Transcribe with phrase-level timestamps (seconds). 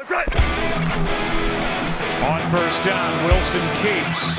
[0.00, 0.06] On
[2.52, 4.38] first down, Wilson keeps.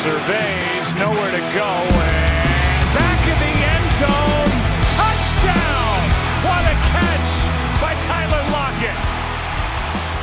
[0.00, 4.52] Surveys, nowhere to go, and back in the end zone.
[4.96, 6.00] Touchdown!
[6.46, 7.30] What a catch
[7.78, 8.96] by Tyler Lockett.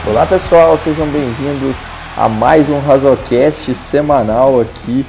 [0.10, 1.78] Olá pessoal, sejam bem-vindos
[2.18, 5.06] a mais um Razocast semanal aqui,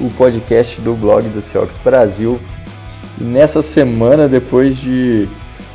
[0.00, 2.40] o podcast do blog do Seahawks Brasil.
[3.20, 5.28] E nessa semana, depois de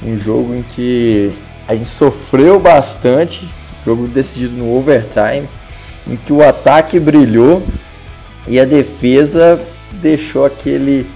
[0.03, 1.31] um jogo em que
[1.67, 3.47] a gente sofreu bastante,
[3.85, 5.47] jogo decidido no overtime,
[6.07, 7.63] em que o ataque brilhou
[8.47, 9.59] e a defesa
[10.01, 11.07] deixou aquele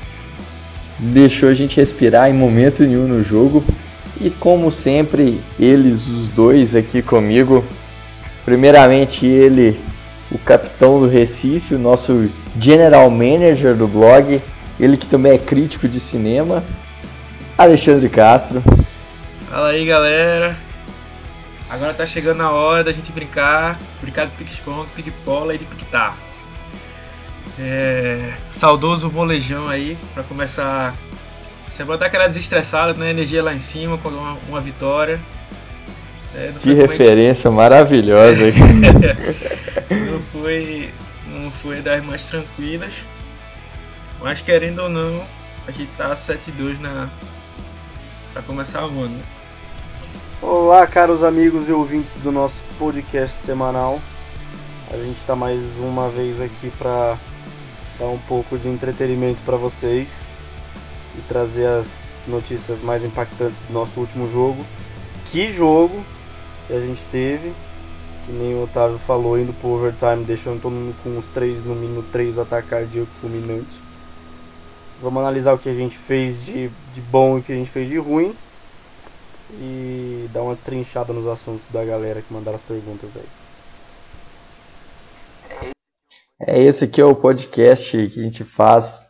[0.98, 3.64] deixou a gente respirar em momento nenhum no jogo.
[4.20, 7.66] E como sempre, eles os dois aqui comigo.
[8.46, 9.78] Primeiramente ele,
[10.32, 14.42] o capitão do Recife, o nosso general manager do blog,
[14.80, 16.64] ele que também é crítico de cinema,
[17.58, 18.62] Alexandre Castro.
[19.50, 20.56] Fala aí galera,
[21.70, 26.14] agora tá chegando a hora da gente brincar, brincar de pique-esconde, pique-pola e de pique-tá.
[27.58, 30.94] É, saudoso molejão aí, pra começar
[31.70, 35.20] semana dar aquela desestressada, né, energia lá em cima, com uma, uma vitória.
[36.36, 38.48] É, que referência maravilhosa.
[39.90, 40.90] não, foi,
[41.28, 42.94] não foi das mais tranquilas,
[44.22, 45.24] mas querendo ou não,
[45.66, 47.10] a gente tá 7-2 na
[48.36, 49.18] para começar o ano.
[50.42, 53.98] Olá, caros amigos e ouvintes do nosso podcast semanal.
[54.92, 57.18] A gente está mais uma vez aqui para
[57.98, 60.40] dar um pouco de entretenimento para vocês
[61.18, 64.66] e trazer as notícias mais impactantes do nosso último jogo.
[65.32, 66.04] Que jogo
[66.68, 67.54] que a gente teve,
[68.26, 71.74] que nem o Otávio falou, indo pro overtime, deixando todo mundo com os três, no
[71.74, 73.85] mínimo três ataques cardíacos fulminantes.
[75.02, 77.70] Vamos analisar o que a gente fez de, de bom e o que a gente
[77.70, 78.34] fez de ruim.
[79.54, 83.26] E dar uma trinchada nos assuntos da galera que mandaram as perguntas aí.
[86.48, 89.02] É esse aqui é o podcast que a gente faz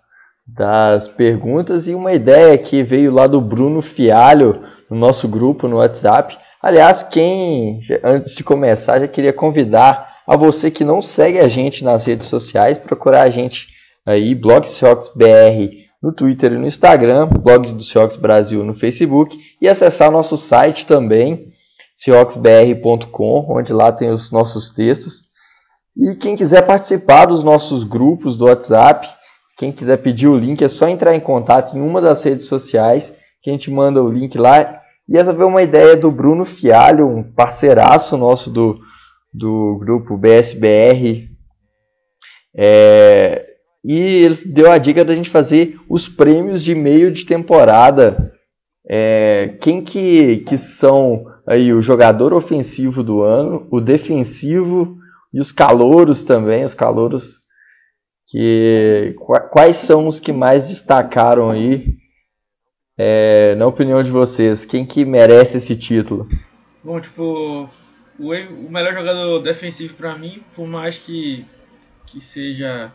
[0.46, 5.78] das perguntas e uma ideia que veio lá do Bruno Fialho no nosso grupo no
[5.78, 6.38] WhatsApp.
[6.62, 11.84] Aliás, quem antes de começar já queria convidar a você que não segue a gente
[11.84, 13.75] nas redes sociais, procurar a gente
[14.06, 19.40] aí, Blog Seahawks BR no Twitter e no Instagram, Blog do Seahawks Brasil no Facebook
[19.60, 21.52] e acessar nosso site também,
[21.96, 25.24] seahawksbr.com, onde lá tem os nossos textos.
[25.98, 29.08] E quem quiser participar dos nossos grupos do WhatsApp,
[29.58, 33.18] quem quiser pedir o link, é só entrar em contato em uma das redes sociais,
[33.42, 34.82] que a gente manda o link lá.
[35.08, 38.80] E essa foi uma ideia do Bruno Fialho, um parceiraço nosso do,
[39.34, 41.30] do grupo BSBR.
[42.56, 43.55] É,
[43.88, 48.34] e ele deu a dica da gente fazer os prêmios de meio de temporada.
[48.90, 54.98] É, quem que, que são aí o jogador ofensivo do ano, o defensivo
[55.32, 57.42] e os calouros também, os calouros
[58.28, 59.16] que
[59.52, 61.96] quais são os que mais destacaram aí
[62.98, 66.28] é, na opinião de vocês, quem que merece esse título?
[66.84, 67.70] Bom, tipo,
[68.18, 71.46] o, o melhor jogador defensivo para mim, por mais que,
[72.08, 72.92] que seja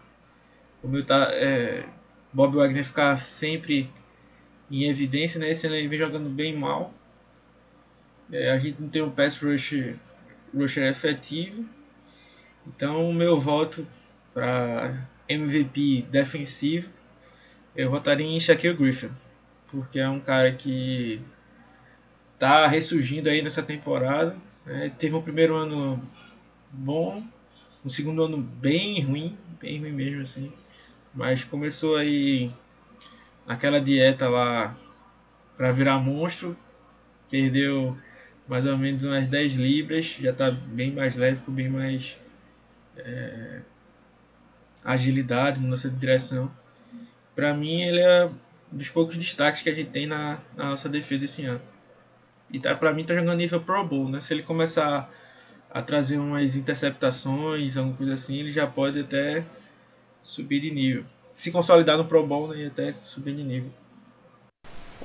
[0.82, 1.84] o meu tá, é,
[2.32, 3.88] Bob Wagner ficar sempre
[4.70, 5.50] em evidência, né?
[5.50, 6.94] Esse ele vem jogando bem mal.
[8.32, 9.74] É, a gente não tem um pass rush,
[10.78, 11.64] efetivo.
[12.66, 13.86] Então o meu voto
[14.32, 16.90] para MVP defensivo
[17.74, 19.10] eu votaria em Shaquille Griffin.
[19.68, 21.20] Porque é um cara que
[22.38, 24.36] tá ressurgindo aí nessa temporada.
[24.66, 24.92] Né?
[24.98, 26.02] Teve um primeiro ano
[26.70, 27.22] bom,
[27.84, 30.52] um segundo ano bem ruim, bem ruim mesmo assim.
[31.14, 32.50] Mas começou aí
[33.46, 34.74] naquela dieta lá
[35.56, 36.56] para virar monstro.
[37.28, 37.96] Perdeu
[38.48, 40.16] mais ou menos umas 10 libras.
[40.20, 42.16] Já está bem mais leve, com bem mais
[42.96, 43.60] é,
[44.84, 46.50] agilidade, mudança de direção.
[47.34, 50.88] Para mim, ele é um dos poucos destaques que a gente tem na, na nossa
[50.88, 51.60] defesa esse ano.
[52.52, 54.08] E tá, para mim, tá jogando nível Pro Bowl.
[54.08, 54.20] Né?
[54.20, 55.10] Se ele começar
[55.70, 59.44] a trazer umas interceptações, alguma coisa assim, ele já pode até
[60.22, 61.04] subir de nível.
[61.34, 63.70] Se consolidar no Pro Bowl né, e até subir de nível.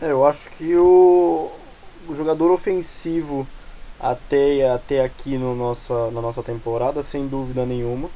[0.01, 1.49] É, eu acho que o,
[2.07, 3.47] o jogador ofensivo
[3.99, 8.09] até, até aqui no nossa, na nossa temporada, sem dúvida nenhuma,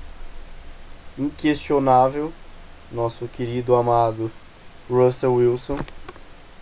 [1.17, 2.33] inquestionável,
[2.91, 4.31] nosso querido amado
[4.89, 5.77] Russell Wilson,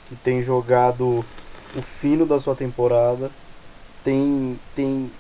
[0.08, 1.26] que tem jogado
[1.76, 3.32] o fino da sua temporada,
[4.04, 5.12] tem, tem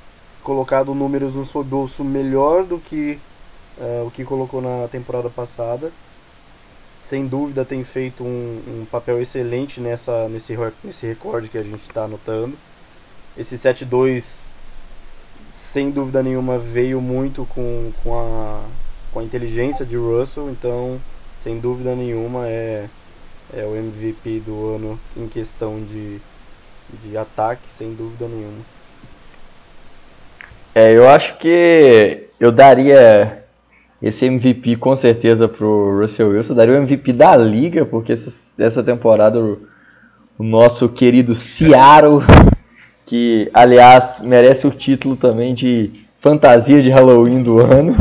[0.44, 3.20] colocado números no seu bolso melhor do que
[3.80, 5.92] uh, o que colocou na temporada passada.
[7.04, 11.82] sem dúvida tem feito um, um papel excelente nessa, nesse, nesse recorde que a gente
[11.82, 12.58] está anotando.
[13.38, 14.40] Esse 7-2,
[15.52, 18.64] sem dúvida nenhuma, veio muito com, com, a,
[19.14, 21.00] com a inteligência de Russell, então,
[21.42, 22.88] sem dúvida nenhuma, é,
[23.54, 26.20] é o MVP do ano em questão de,
[27.04, 28.64] de ataque, sem dúvida nenhuma.
[30.76, 33.47] É, eu acho que eu daria
[34.02, 38.84] esse MVP com certeza pro Russell Wilson, daria o MVP da liga, porque essa, essa
[38.84, 39.60] temporada o,
[40.38, 42.22] o nosso querido Seattle,
[43.06, 47.96] que aliás merece o título também de fantasia de Halloween do ano.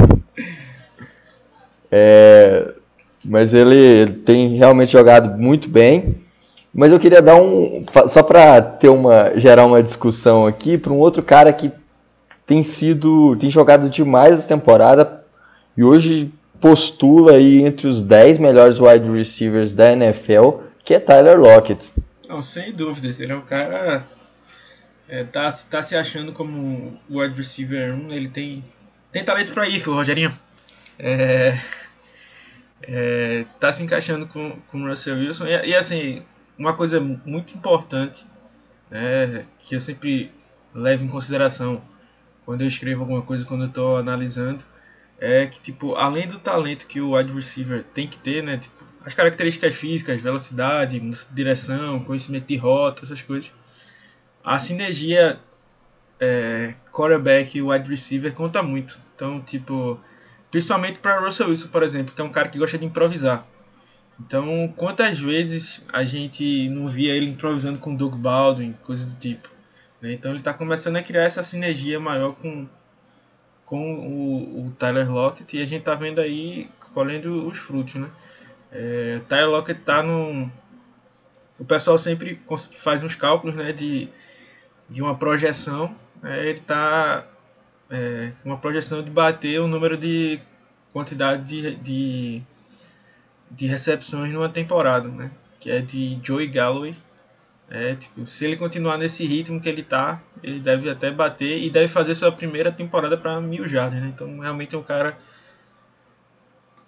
[1.90, 2.72] É,
[3.24, 6.16] mas ele, ele tem realmente jogado muito bem.
[6.74, 7.86] Mas eu queria dar um.
[8.06, 9.38] Só para ter uma.
[9.38, 11.72] gerar uma discussão aqui, para um outro cara que
[12.46, 13.34] tem sido.
[13.36, 15.24] tem jogado demais essa temporada
[15.76, 21.38] e hoje postula aí entre os 10 melhores wide receivers da NFL, que é Tyler
[21.38, 21.80] Lockett.
[22.28, 24.02] Não, sem dúvidas, ele é um cara.
[25.08, 28.64] É, tá, tá se achando como wide receiver 1, ele tem,
[29.12, 30.32] tem talento para isso, Rogerinho.
[30.98, 31.56] É,
[32.82, 35.46] é, tá se encaixando com, com o Russell Wilson.
[35.46, 36.22] E, e assim,
[36.58, 38.26] uma coisa muito importante
[38.90, 40.32] né, que eu sempre
[40.74, 41.80] levo em consideração
[42.44, 44.64] quando eu escrevo alguma coisa, quando eu estou analisando,
[45.18, 48.58] é que, tipo, além do talento que o wide receiver tem que ter, né?
[48.58, 51.00] Tipo, as características físicas, velocidade,
[51.32, 53.52] direção, conhecimento de rota, essas coisas.
[54.44, 55.38] A sinergia
[56.20, 58.98] é, quarterback e wide receiver conta muito.
[59.14, 59.98] Então, tipo,
[60.50, 63.46] principalmente para Russell Wilson, por exemplo, que é um cara que gosta de improvisar.
[64.18, 69.48] Então, quantas vezes a gente não via ele improvisando com Doug Baldwin, coisa do tipo.
[70.00, 70.12] Né?
[70.12, 72.66] Então, ele está começando a criar essa sinergia maior com
[73.66, 78.08] com o, o Tyler Lockett e a gente tá vendo aí colhendo os frutos, né?
[78.72, 80.50] É, Tyler Lockett tá no
[81.58, 82.40] o pessoal sempre
[82.70, 84.08] faz uns cálculos, né, de,
[84.88, 87.26] de uma projeção, né, ele tá
[87.90, 90.38] é, uma projeção de bater o número de
[90.92, 92.42] quantidade de, de,
[93.50, 96.94] de recepções numa temporada, né, que é de Joey Galloway,
[97.68, 101.68] é, tipo, se ele continuar nesse ritmo que ele tá, ele deve até bater e
[101.68, 104.12] deve fazer sua primeira temporada para mil jardas, né?
[104.14, 105.18] Então realmente é um cara.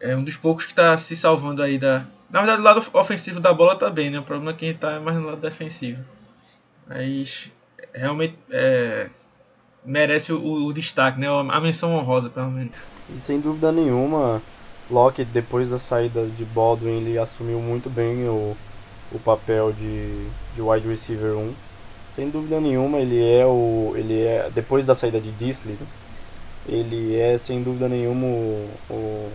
[0.00, 2.06] É um dos poucos que está se salvando aí da.
[2.30, 4.20] Na verdade, o lado ofensivo da bola tá bem, né?
[4.20, 6.04] O problema é quem tá mais no lado defensivo.
[6.86, 7.50] Mas
[7.92, 9.10] realmente é,
[9.84, 11.26] merece o, o, destaque, né?
[11.28, 12.76] A menção honrosa, pelo menos.
[13.12, 14.40] E sem dúvida nenhuma,
[14.88, 18.56] Locke, depois da saída de Baldwin, ele assumiu muito bem o
[19.12, 21.52] o papel de, de wide receiver 1.
[22.14, 23.92] Sem dúvida nenhuma, ele é o.
[23.96, 25.86] ele é Depois da saída de Disley, né?
[26.68, 29.32] ele é sem dúvida nenhuma o, o,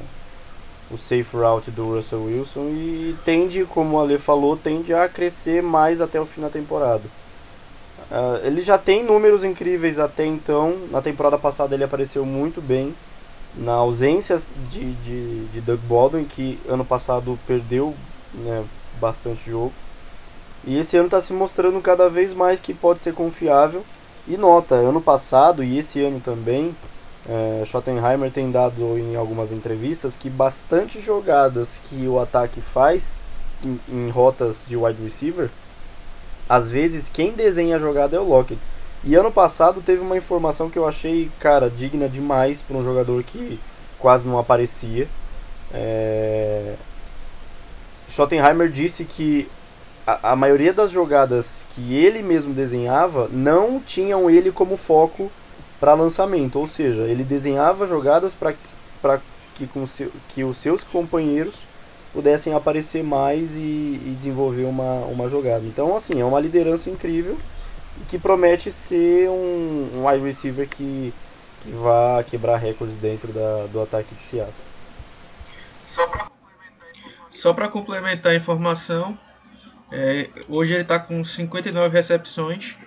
[0.91, 5.63] o, safe route do Russell Wilson e tende, como a Ale falou, tende a crescer
[5.63, 7.03] mais até o fim da temporada.
[8.11, 10.77] Uh, ele já tem números incríveis até então.
[10.91, 12.93] Na temporada passada ele apareceu muito bem.
[13.55, 17.95] Na ausência de, de, de Doug Baldwin, que ano passado perdeu
[18.33, 18.63] né,
[19.03, 19.73] bastante jogo.
[20.65, 23.83] E esse ano está se mostrando cada vez mais que pode ser confiável.
[24.25, 26.73] E nota, ano passado e esse ano também,
[27.27, 33.25] é, Schottenheimer tem dado em algumas entrevistas que bastante jogadas que o ataque faz
[33.61, 35.49] em, em rotas de wide receiver,
[36.47, 38.61] às vezes quem desenha a jogada é o Lockett.
[39.03, 43.21] E ano passado teve uma informação que eu achei, cara, digna demais para um jogador
[43.23, 43.59] que
[43.99, 45.09] quase não aparecia.
[45.73, 46.75] É,
[48.09, 49.47] Schottenheimer disse que
[50.05, 55.31] a, a, maioria das jogadas que ele mesmo desenhava não tinham ele como foco
[55.79, 58.53] para lançamento, ou seja, ele desenhava jogadas para
[59.55, 59.69] que,
[60.29, 61.55] que os seus companheiros
[62.13, 65.65] pudessem aparecer mais e, e, desenvolver uma, uma jogada.
[65.65, 67.37] Então, assim, é uma liderança incrível
[68.07, 71.13] que promete ser um, um wide receiver que,
[71.61, 74.53] que vá quebrar recordes dentro da, do ataque de Seattle.
[75.85, 76.27] Só para
[77.43, 79.19] só para complementar a informação,
[79.91, 82.77] é, hoje ele está com 59 recepções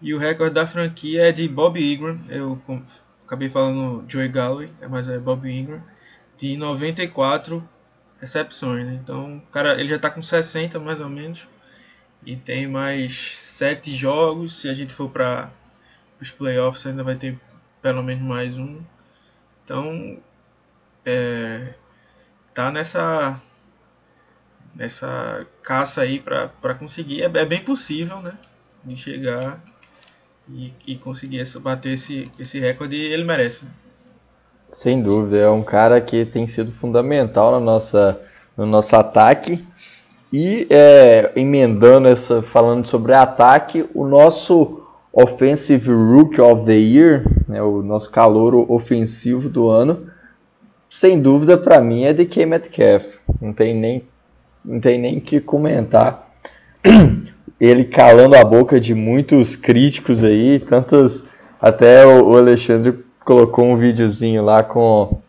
[0.00, 2.18] e o recorde da franquia é de Bob Ingram.
[2.30, 2.58] Eu
[3.26, 5.82] acabei falando Joey Galloway, mas é Bob Ingram,
[6.34, 7.62] de 94
[8.18, 8.86] recepções.
[8.86, 8.94] Né?
[8.94, 11.46] Então, cara, ele já está com 60 mais ou menos
[12.24, 14.60] e tem mais 7 jogos.
[14.60, 15.52] Se a gente for para
[16.18, 17.38] os playoffs, ainda vai ter
[17.82, 18.80] pelo menos mais um.
[19.62, 20.16] Então,
[21.04, 21.74] é,
[22.54, 23.38] tá nessa
[24.74, 27.22] nessa caça aí para conseguir.
[27.22, 28.34] É, é, bem possível, né?
[28.84, 29.62] De chegar
[30.48, 33.64] e, e conseguir essa, bater esse, esse recorde e ele merece.
[33.64, 33.70] Né?
[34.70, 38.20] Sem dúvida, é um cara que tem sido fundamental na nossa
[38.56, 39.64] no nosso ataque.
[40.32, 47.62] E é, emendando essa, falando sobre ataque, o nosso Offensive Rookie of the Year, né,
[47.62, 50.08] o nosso calouro ofensivo do ano,
[50.90, 53.04] sem dúvida para mim é DK Metcalf.
[53.40, 54.02] Não tem nem
[54.64, 56.30] não tem nem que comentar.
[57.60, 61.24] Ele calando a boca de muitos críticos aí, tantos
[61.60, 65.22] até o Alexandre colocou um videozinho lá com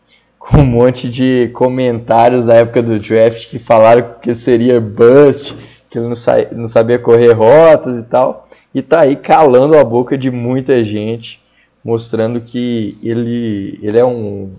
[0.46, 5.56] com um monte de comentários da época do draft que falaram que seria bust,
[5.90, 8.48] que ele não, sa não sabia correr rotas e tal.
[8.72, 11.42] E tá aí calando a boca de muita gente,
[11.84, 14.52] mostrando que ele, ele é um,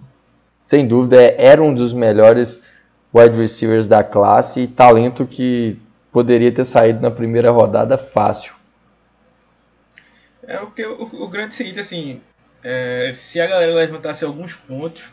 [0.61, 2.63] sem dúvida, era um dos melhores
[3.13, 5.79] wide receivers da classe e talento que
[6.11, 8.53] poderia ter saído na primeira rodada fácil.
[10.43, 12.21] É o que o, o grande seguinte assim,
[12.63, 15.11] é, se a galera levantasse alguns pontos,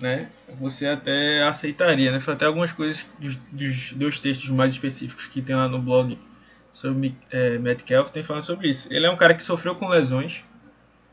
[0.00, 2.20] né, você até aceitaria, né?
[2.20, 6.18] Foi até algumas coisas dos, dos dois textos mais específicos que tem lá no blog
[6.70, 8.92] sobre é, Metcalf tem falando sobre isso.
[8.92, 10.44] Ele é um cara que sofreu com lesões,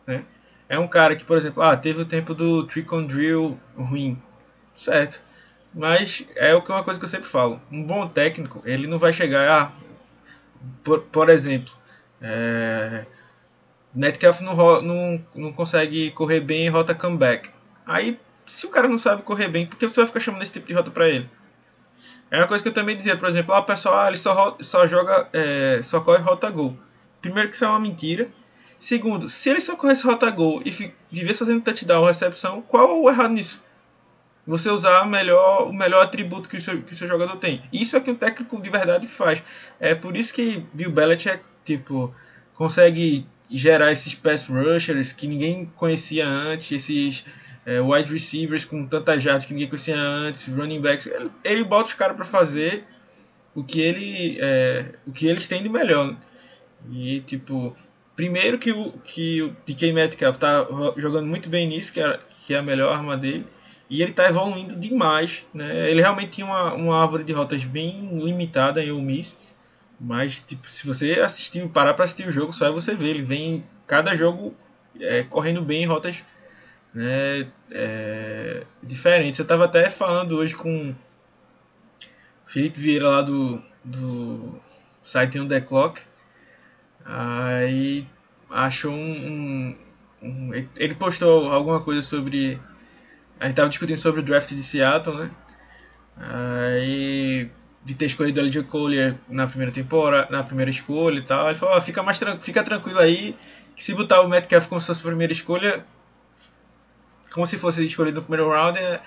[0.05, 0.23] né?
[0.67, 4.21] É um cara que, por exemplo, ah, teve o tempo do trick on drill ruim,
[4.73, 5.21] certo?
[5.73, 7.61] Mas é é uma coisa que eu sempre falo.
[7.71, 9.71] Um bom técnico, ele não vai chegar, ah,
[10.83, 11.73] por, por exemplo,
[12.21, 13.05] é,
[13.93, 17.49] Metcalf não, não, não consegue correr bem em rota comeback.
[17.85, 20.53] Aí se o cara não sabe correr bem, por que você vai ficar chamando esse
[20.53, 21.29] tipo de rota para ele?
[22.29, 24.57] É uma coisa que eu também dizia, por exemplo, ah, o pessoal, ah, ele só,
[24.59, 26.77] só joga, é, só corre rota gol.
[27.21, 28.29] Primeiro que isso é uma mentira.
[28.79, 33.09] Segundo, se ele só corresse rota gol e viver fazendo touchdown ou recepção, qual o
[33.09, 33.61] errado nisso?
[34.45, 37.61] Você usar melhor, o melhor atributo que o, seu, que o seu jogador tem.
[37.71, 39.41] Isso é que o técnico de verdade faz.
[39.79, 42.13] É por isso que Bill Belichick, tipo,
[42.53, 47.25] consegue gerar esses pass rushers que ninguém conhecia antes, esses
[47.65, 51.05] é, wide receivers com tanta jardas que ninguém conhecia antes, running backs.
[51.05, 52.83] Ele, ele bota os caras para fazer
[53.55, 56.15] o que ele é, o que eles têm de melhor.
[56.91, 57.75] E tipo,
[58.15, 62.53] primeiro que o que o DK Metcalf tá jogando muito bem nisso, que é, que
[62.53, 63.45] é a melhor arma dele.
[63.93, 65.87] E ele está evoluindo demais, né?
[65.87, 69.37] Ele realmente tinha uma, uma árvore de rotas bem limitada em Miss,
[69.99, 73.21] mas tipo, se você assistir, parar para assistir o jogo, só é você ver, ele
[73.21, 74.55] vem cada jogo
[74.99, 76.23] é, correndo bem em rotas
[76.91, 79.37] né, é, diferentes.
[79.37, 80.95] Eu estava até falando hoje com o
[82.47, 84.59] Felipe Vieira lá do, do
[85.03, 86.01] site On The Clock.
[87.05, 88.07] Aí
[88.49, 89.77] achou um,
[90.19, 92.59] um, um, Ele postou alguma coisa sobre.
[93.43, 95.31] A gente estava discutindo sobre o draft de Seattle, né?
[96.15, 97.49] Aí
[97.83, 101.47] de ter escolhido o LJ Collier na primeira temporada, na primeira escolha e tal.
[101.47, 103.35] Ele falou, fica mais fica tranquilo aí,
[103.75, 105.85] que se botar o Metcalf como se fosse a primeira escolha,
[107.33, 109.01] como se fosse escolhido no primeiro round, é,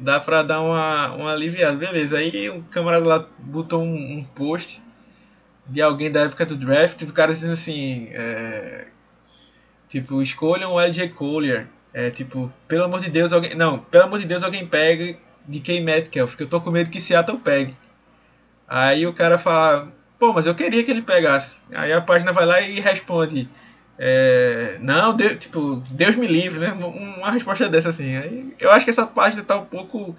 [0.00, 1.76] dá pra dar uma, uma aliviada.
[1.76, 4.82] Beleza, aí um camarada lá botou um, um post
[5.64, 8.88] de alguém da época do draft, do cara dizendo assim, é,
[9.86, 11.68] tipo, escolham o LJ Collier.
[11.96, 13.54] É tipo, pelo amor de Deus, alguém.
[13.54, 15.16] Não, pelo amor de Deus, alguém pega
[15.48, 17.74] de K Metcalf, que eu tô com medo que Seattle pegue.
[18.68, 21.56] Aí o cara fala, pô, mas eu queria que ele pegasse.
[21.72, 23.48] Aí a página vai lá e responde.
[23.98, 26.72] É, não, Deus, tipo, Deus me livre, né?
[26.72, 28.14] Uma resposta dessa assim.
[28.14, 30.14] Aí, eu acho que essa página tá um pouco,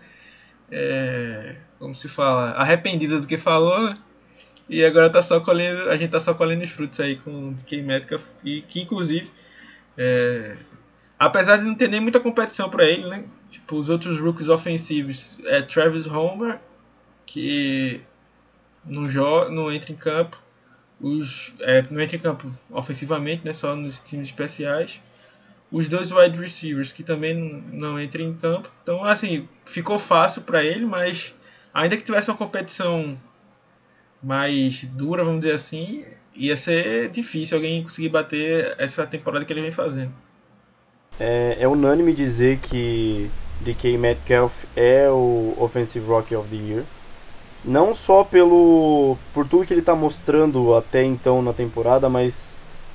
[0.71, 3.93] é, como se fala, arrependida do que falou?
[4.67, 7.53] E agora tá só colhendo, a gente tá só colhendo os frutos aí com o
[7.53, 9.31] DK Metcalf, e que inclusive,
[9.95, 10.57] é,
[11.19, 13.25] apesar de não ter nem muita competição para ele, né?
[13.49, 16.59] Tipo, os outros rookies ofensivos é Travis Homer,
[17.25, 18.01] que
[18.85, 20.41] não, joga, não entra em campo,
[20.99, 25.01] os, é, não entra em campo ofensivamente, né, só nos times especiais.
[25.71, 28.71] Os dois wide receivers que também não, não entram em campo.
[28.83, 31.35] Então, assim, ficou fácil para ele, mas
[31.73, 33.19] ainda que tivesse uma competição
[34.23, 39.61] mais dura, vamos dizer assim, ia ser difícil alguém conseguir bater essa temporada que ele
[39.61, 40.13] vem fazendo.
[41.19, 43.29] É, é unânime dizer que
[43.61, 46.83] DK Metcalf é o Offensive Rookie of the Year.
[47.65, 52.53] Não só pelo por tudo que ele está mostrando até então na temporada, mas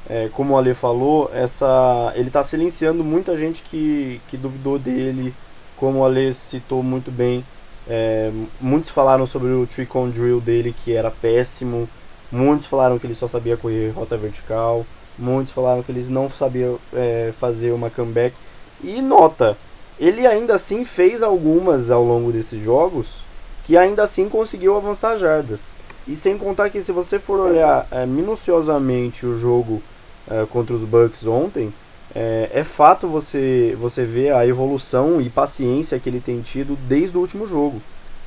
[0.09, 5.35] é, como o Ale falou, essa, ele está silenciando muita gente que, que duvidou dele,
[5.76, 7.45] como o Ale citou muito bem.
[7.88, 11.88] É, muitos falaram sobre o trick on drill dele que era péssimo,
[12.31, 14.87] muitos falaram que ele só sabia correr rota vertical,
[15.19, 18.35] muitos falaram que ele não sabia é, fazer uma comeback.
[18.83, 19.57] E nota,
[19.99, 23.23] ele ainda assim fez algumas ao longo desses jogos
[23.64, 25.71] que ainda assim conseguiu avançar jardas.
[26.07, 29.81] E sem contar que se você for olhar é, minuciosamente o jogo
[30.28, 31.73] é, contra os Bucks ontem,
[32.14, 37.16] é, é, fato você, você ver a evolução e paciência que ele tem tido desde
[37.16, 37.81] o último jogo.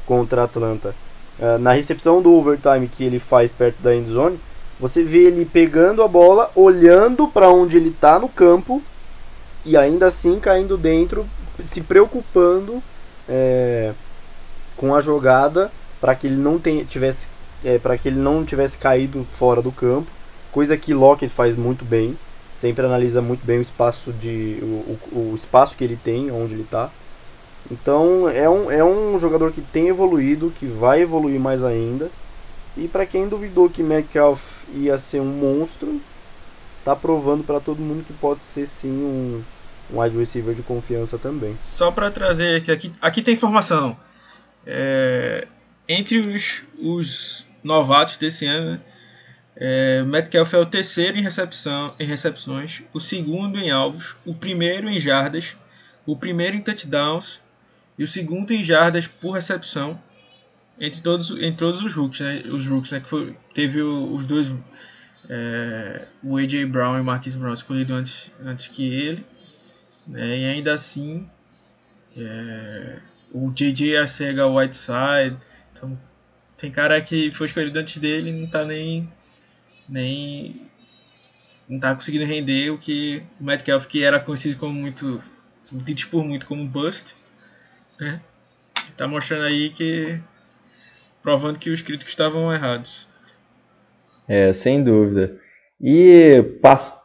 [0.05, 0.95] contra a Atlanta.
[1.39, 4.39] Uh, na recepção do overtime que ele faz perto da end zone,
[4.79, 8.81] você vê ele pegando a bola, olhando para onde ele está no campo
[9.63, 11.25] e ainda assim caindo dentro,
[11.65, 12.83] se preocupando
[13.27, 13.93] é,
[14.75, 17.27] com a jogada para que ele não tenha, tivesse
[17.63, 20.07] é, para que ele não tivesse caído fora do campo,
[20.51, 22.17] coisa que Lockett faz muito bem,
[22.55, 26.53] sempre analisa muito bem o espaço de o, o, o espaço que ele tem, onde
[26.53, 26.91] ele está.
[27.71, 32.11] Então é um, é um jogador que tem evoluído, que vai evoluir mais ainda.
[32.77, 36.01] E para quem duvidou que Metcalf ia ser um monstro,
[36.83, 39.43] tá provando para todo mundo que pode ser sim um,
[39.91, 41.55] um wide receiver de confiança também.
[41.61, 43.97] Só para trazer que aqui, aqui tem informação.
[44.65, 45.47] É,
[45.87, 48.81] entre os, os novatos desse ano,
[49.55, 54.89] é, Metcalf é o terceiro em, recepção, em recepções, o segundo em alvos, o primeiro
[54.89, 55.55] em jardas,
[56.05, 57.41] o primeiro em touchdowns
[57.97, 59.97] e o segundo em jardas por recepção
[60.79, 62.43] entre todos, entre todos os rookies, né?
[62.51, 62.99] Os rookies, né?
[62.99, 64.51] Que foi, teve o, os dois,
[65.29, 69.25] é, o AJ Brown e o Marquis Brown escolhido antes, antes que ele,
[70.07, 70.39] né?
[70.39, 71.29] E ainda assim,
[72.17, 72.99] é,
[73.31, 75.37] o JJ Arcega Whiteside,
[75.73, 75.97] então
[76.57, 79.11] tem cara que foi escolhido antes dele e não tá nem
[79.87, 80.69] nem
[81.67, 85.21] não tá conseguindo render o que o Metcalf que era conhecido como muito
[85.71, 87.15] dito por muito como bust
[87.99, 88.21] né?
[88.97, 90.19] Tá mostrando aí que.
[91.25, 93.07] Provando que os críticos estavam errados.
[94.27, 95.35] É, sem dúvida.
[95.81, 97.01] E pass...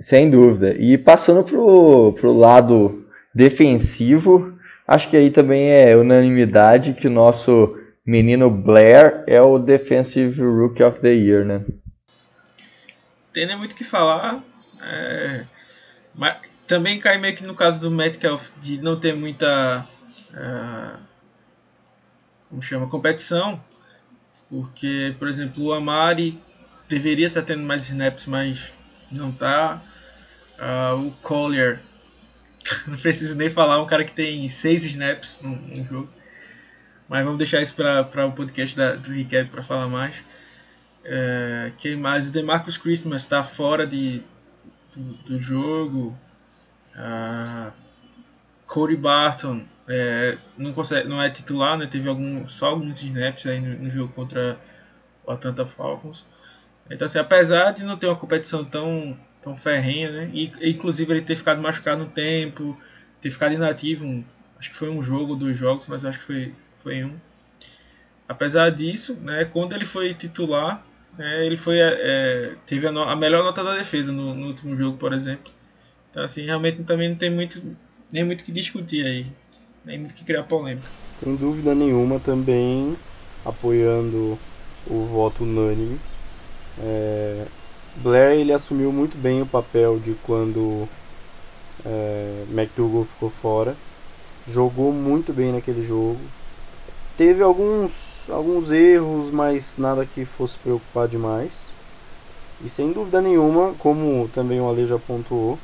[0.00, 0.74] sem dúvida.
[0.78, 7.76] E passando pro, pro lado defensivo, acho que aí também é unanimidade que o nosso
[8.04, 11.62] menino Blair é o Defensive Rookie of the Year, né?
[13.30, 14.42] Tem nem muito o que falar.
[14.82, 15.44] É...
[16.14, 19.86] Mas também cai meio que no caso do Metcalf de não ter muita.
[20.30, 21.11] Uh,
[22.52, 22.86] como chama?
[22.86, 23.58] Competição.
[24.50, 26.38] Porque, por exemplo, o Amari
[26.86, 28.74] deveria estar tendo mais snaps, mas
[29.10, 29.82] não está.
[30.58, 31.80] Uh, o Collier,
[32.86, 36.10] não preciso nem falar, um cara que tem seis snaps no, no jogo.
[37.08, 40.18] Mas vamos deixar isso para o podcast da, do Recap para falar mais.
[41.00, 42.28] Uh, quem mais?
[42.28, 44.22] O DeMarcus Christmas está fora de,
[44.94, 46.14] do, do jogo.
[46.94, 47.72] Uh,
[48.66, 51.86] Cody Barton é, não, consegue, não é titular, né?
[51.86, 54.58] teve algum, só alguns snaps aí no, no, jogo contra
[55.24, 56.26] o Atlanta Falcons.
[56.90, 60.30] Então, assim, apesar de não ter uma competição tão, tão ferrenha, né?
[60.32, 62.78] E, inclusive ele ter ficado machucado no tempo,
[63.20, 64.22] ter ficado inativo, um,
[64.58, 67.16] acho que foi um jogo, dois jogos, mas acho que foi, foi um.
[68.28, 70.84] Apesar disso, né, quando ele foi titular,
[71.18, 74.76] né, ele foi, é, teve a, no, a, melhor nota da defesa no, no último
[74.76, 75.52] jogo, por exemplo.
[76.10, 77.76] Então, assim, realmente também não tem muito,
[78.10, 79.26] nem muito que discutir aí,
[79.84, 80.86] nem muito que criar polêmica.
[81.18, 82.96] Sem dúvida nenhuma, também
[83.44, 84.38] apoiando
[84.86, 85.98] o voto unânime.
[86.78, 87.44] É,
[87.96, 90.88] Blair ele assumiu muito bem o papel de quando
[91.84, 93.76] é, McDougall ficou fora.
[94.48, 96.20] Jogou muito bem naquele jogo.
[97.16, 101.50] Teve alguns, alguns erros, mas nada que fosse preocupar demais.
[102.64, 105.58] E sem dúvida nenhuma, como também o Ale já pontuou,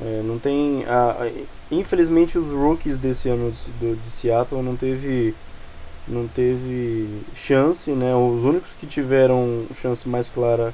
[0.00, 0.84] é, não tem.
[0.86, 1.30] A, a,
[1.70, 5.34] infelizmente os rookies desse ano de, de, Seattle não teve.
[6.06, 8.14] Não teve chance, né?
[8.14, 10.72] Os únicos que tiveram chance mais clara,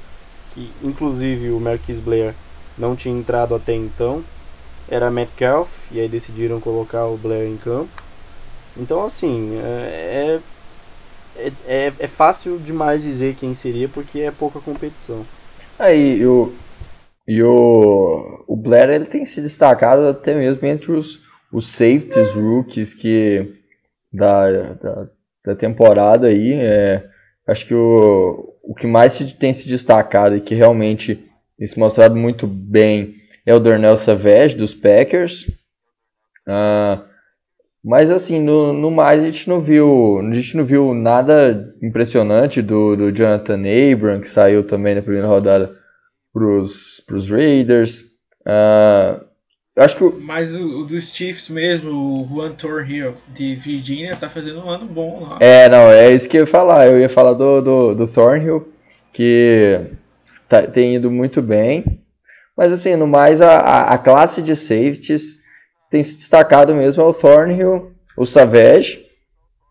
[0.52, 2.36] que inclusive o Marquis Blair
[2.78, 4.22] não tinha entrado até então,
[4.88, 7.90] era Metcalf, e aí decidiram colocar o Blair em campo.
[8.76, 10.40] Então assim, é,
[11.36, 15.26] é, é, é fácil demais dizer quem seria porque é pouca competição.
[15.76, 16.54] Aí, eu,
[17.26, 22.92] e o, o Blair ele tem se destacado até mesmo entre os, os safeties rookies
[22.92, 23.54] que
[24.12, 25.08] da, da,
[25.44, 26.52] da temporada aí.
[26.52, 27.04] É,
[27.46, 31.24] acho que o, o que mais se, tem se destacado e que realmente
[31.56, 33.14] tem se mostrado muito bem
[33.46, 35.50] é o Darnell Savage dos Packers.
[36.46, 37.04] Ah,
[37.82, 40.18] mas assim, no, no mais a gente não viu.
[40.20, 43.60] A gente não viu nada impressionante do, do Jonathan
[43.92, 45.83] Abram, que saiu também na primeira rodada
[46.34, 48.00] pros, pros Raiders.
[48.40, 49.24] Uh,
[49.78, 50.20] acho que o...
[50.20, 54.86] Mas o, o, dos Chiefs mesmo, o Juan Thornhill de Virginia, tá fazendo um ano
[54.86, 55.38] bom lá.
[55.40, 56.88] É, não, é isso que eu ia falar.
[56.88, 58.68] Eu ia falar do, do, do Thornhill,
[59.12, 59.80] que
[60.48, 62.02] tá, tem ido muito bem.
[62.56, 65.38] Mas assim, no mais, a, a classe de safeties
[65.90, 69.04] tem se destacado mesmo é o Thornhill, o Savage,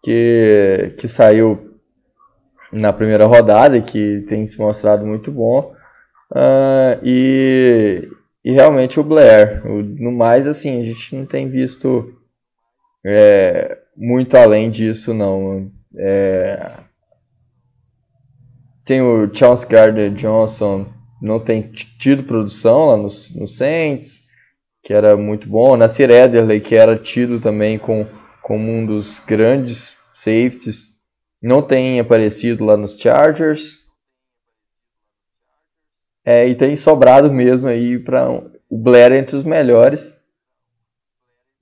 [0.02, 1.74] que, que saiu
[2.72, 5.74] na primeira rodada e que tem se mostrado muito bom.
[6.34, 8.10] Uh, e,
[8.44, 9.66] e realmente o Blair.
[9.66, 12.14] O, no mais, assim, a gente não tem visto
[13.06, 15.72] é, muito além disso, não.
[15.96, 16.78] É...
[18.86, 20.88] Tem o Charles Gardner Johnson,
[21.22, 23.04] não tem tido produção lá no,
[23.36, 24.24] no Saints,
[24.84, 25.78] que era muito bom.
[25.78, 28.06] Nasir Ederley, que era tido também com,
[28.42, 30.90] como um dos grandes safeties,
[31.42, 33.83] não tem aparecido lá nos Chargers.
[36.26, 38.30] É, e tem sobrado mesmo aí para
[38.70, 40.18] o Blair entre os melhores.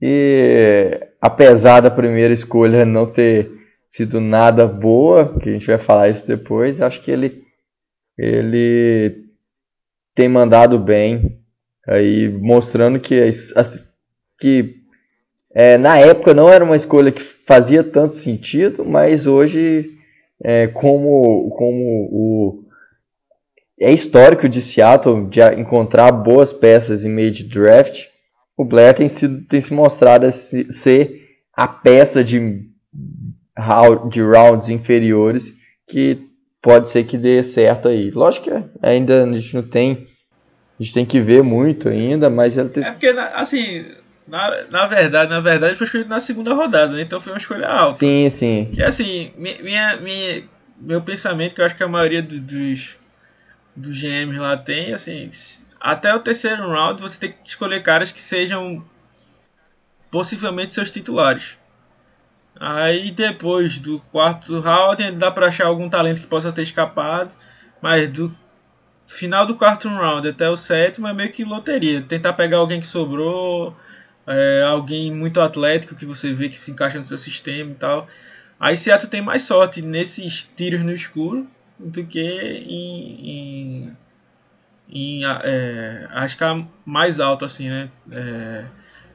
[0.00, 3.50] E apesar da primeira escolha não ter
[3.88, 7.42] sido nada boa, que a gente vai falar isso depois, acho que ele
[8.18, 9.24] ele
[10.14, 11.38] tem mandado bem
[11.86, 13.30] aí mostrando que
[14.38, 14.76] que
[15.54, 19.90] é, na época não era uma escolha que fazia tanto sentido, mas hoje
[20.42, 22.64] é, como como o
[23.80, 28.04] é histórico de Seattle de encontrar boas peças em meio de draft.
[28.56, 32.68] O Blair tem, sido, tem se mostrado ser a peça de,
[34.10, 35.54] de rounds inferiores
[35.88, 36.28] que
[36.60, 38.10] pode ser que dê certo aí.
[38.10, 40.06] Lógico que ainda a gente não tem.
[40.78, 42.84] A gente tem que ver muito ainda, mas ela tem.
[42.84, 43.84] É porque, assim,
[44.26, 47.02] na, na verdade, na verdade, foi escolhido na segunda rodada, né?
[47.02, 47.98] Então foi uma escolha alta.
[47.98, 48.70] Sim, sim.
[48.72, 50.44] Que assim, minha, minha,
[50.80, 52.96] meu pensamento, que eu acho que a maioria do, dos
[53.74, 55.30] do GM lá tem, assim,
[55.80, 58.84] até o terceiro round você tem que escolher caras que sejam
[60.10, 61.58] possivelmente seus titulares.
[62.60, 67.34] Aí depois do quarto round dá para achar algum talento que possa ter escapado,
[67.80, 68.34] mas do
[69.06, 72.02] final do quarto round até o sétimo é meio que loteria.
[72.02, 73.74] Tentar pegar alguém que sobrou,
[74.26, 78.06] é, alguém muito atlético que você vê que se encaixa no seu sistema e tal.
[78.60, 81.48] Aí Seattle tem mais sorte nesses tiros no escuro
[81.82, 83.96] do que em, em,
[84.88, 87.90] em é, arriscar mais alto, assim, né?
[88.10, 88.64] É,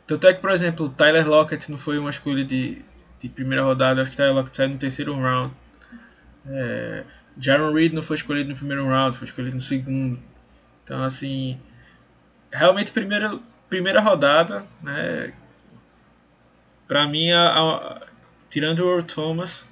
[0.05, 2.81] tanto é que, por exemplo, Tyler Lockett não foi uma escolha de,
[3.19, 5.53] de primeira rodada, acho que Tyler Lockett saiu no terceiro round.
[6.45, 7.03] É,
[7.39, 10.19] Jaron Reed não foi escolhido no primeiro round, foi escolhido no segundo.
[10.83, 11.59] Então, assim,
[12.51, 15.33] realmente primeira, primeira rodada, né?
[16.87, 18.01] Pra mim, a, a,
[18.49, 19.67] tirando o Earl Thomas,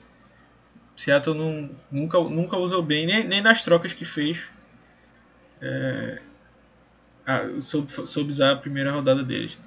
[0.96, 4.50] Seattle não, nunca, nunca usou bem, nem, nem nas trocas que fez.
[5.62, 6.20] É,
[7.60, 9.60] soube, soube usar a primeira rodada deles.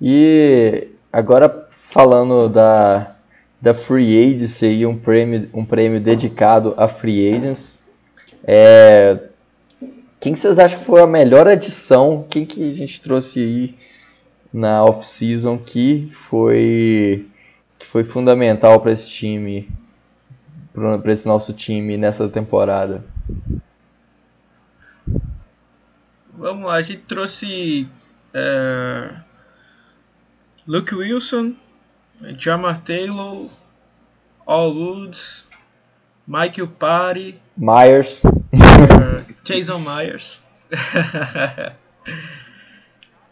[0.00, 3.16] E agora falando da,
[3.60, 7.78] da Free Agency e um prêmio, um prêmio dedicado a Free Agents.
[8.44, 9.18] É,
[10.20, 12.26] quem que vocês acham que foi a melhor adição?
[12.30, 13.74] Quem que a gente trouxe aí
[14.52, 17.26] na off-season que foi,
[17.78, 19.68] que foi fundamental para esse time?
[20.72, 23.04] Para esse nosso time nessa temporada?
[26.32, 27.88] Vamos lá, a gente trouxe
[28.32, 29.10] é,
[30.66, 31.54] Luke Wilson,
[32.38, 33.48] Jamar Taylor,
[34.46, 35.48] All Woods,
[36.26, 40.40] Michael Party, Myers, é, Jason Myers.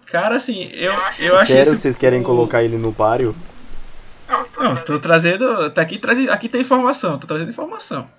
[0.06, 3.34] Cara, assim, eu, eu acho Sério que vocês querem colocar ele no páreo?
[4.56, 5.70] Não, tô trazendo.
[5.70, 8.10] Tá aqui, traz, aqui tem informação, tô trazendo informação.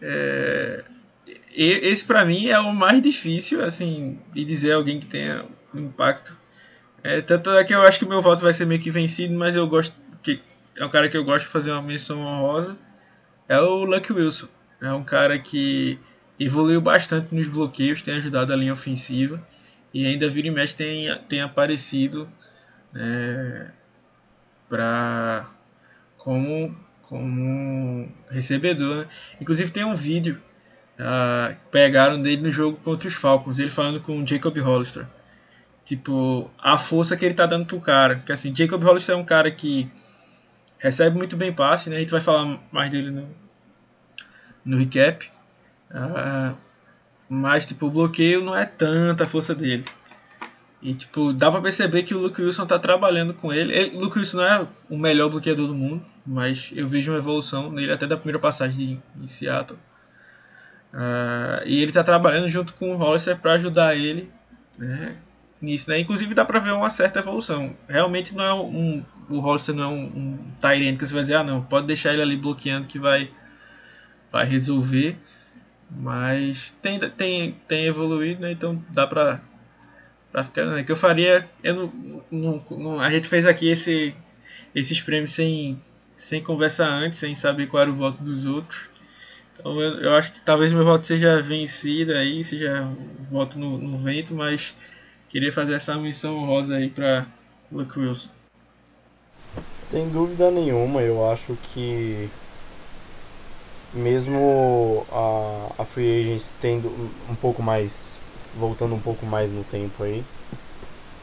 [0.00, 0.84] É,
[1.54, 5.44] esse para mim é o mais difícil, assim, de dizer alguém que tenha
[5.74, 6.36] um impacto.
[7.02, 9.34] É, tanto é que eu acho que o meu voto vai ser meio que vencido,
[9.34, 10.40] mas eu gosto que
[10.76, 12.76] é um cara que eu gosto de fazer uma menção honrosa.
[13.48, 14.48] É o Lucky Wilson.
[14.80, 15.98] É um cara que
[16.38, 19.44] evoluiu bastante nos bloqueios, tem ajudado a linha ofensiva
[19.92, 22.28] e ainda vira e mexe tem, tem aparecido
[22.94, 23.66] é,
[24.68, 25.46] para
[26.16, 28.96] como como recebedor.
[28.98, 29.06] Né?
[29.40, 30.40] Inclusive tem um vídeo
[30.98, 35.06] uh, que pegaram dele no jogo contra os Falcons, ele falando com o Jacob Hollister.
[35.84, 38.16] Tipo, a força que ele tá dando pro cara.
[38.16, 39.90] Que assim, Jacob Hollister é um cara que
[40.78, 41.96] recebe muito bem passe, né?
[41.96, 43.26] A gente vai falar mais dele no,
[44.62, 45.30] no recap.
[45.90, 46.54] Uh,
[47.26, 49.86] mas tipo, o bloqueio não é tanta a força dele.
[50.80, 53.72] E, tipo, dá pra perceber que o Luke Wilson tá trabalhando com ele.
[53.72, 57.70] ele Luke Wilson não é o melhor bloqueador do mundo, mas eu vejo uma evolução
[57.70, 59.78] nele até da primeira passagem de Seattle.
[60.92, 64.30] Uh, e ele tá trabalhando junto com o Hollister para ajudar ele
[64.78, 65.16] né,
[65.60, 65.98] nisso, né?
[65.98, 67.76] Inclusive dá pra ver uma certa evolução.
[67.88, 69.04] Realmente não é um.
[69.28, 72.12] O Hollister não é um, um Tyrant que você vai dizer, ah não, pode deixar
[72.12, 73.30] ele ali bloqueando que vai,
[74.30, 75.18] vai resolver.
[75.90, 78.52] Mas tem, tem, tem evoluído, né?
[78.52, 79.40] Então dá pra
[80.32, 80.82] Pra ficar, né?
[80.82, 81.46] Que eu faria.
[81.62, 84.14] Eu não, não, não, a gente fez aqui esse,
[84.74, 85.80] esses prêmios sem,
[86.14, 88.90] sem conversar antes, sem saber qual era o voto dos outros.
[89.52, 93.78] Então eu, eu acho que talvez meu voto seja vencido aí, seja um voto no,
[93.78, 94.74] no vento, mas
[95.28, 97.26] queria fazer essa missão rosa aí para
[97.72, 98.30] Luke Wilson.
[99.76, 102.28] Sem dúvida nenhuma, eu acho que
[103.92, 106.88] mesmo a, a Free Agents tendo
[107.28, 108.17] um pouco mais,
[108.56, 110.24] voltando um pouco mais no tempo aí,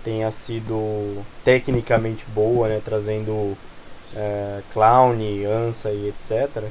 [0.04, 3.58] tenha sido tecnicamente boa, né, trazendo
[4.16, 5.16] é, Clown,
[5.68, 6.66] Ansa e etc.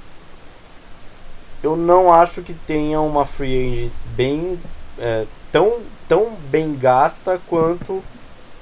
[1.63, 4.59] Eu não acho que tenha uma Free Agents bem
[4.99, 8.03] é, tão, tão bem gasta quanto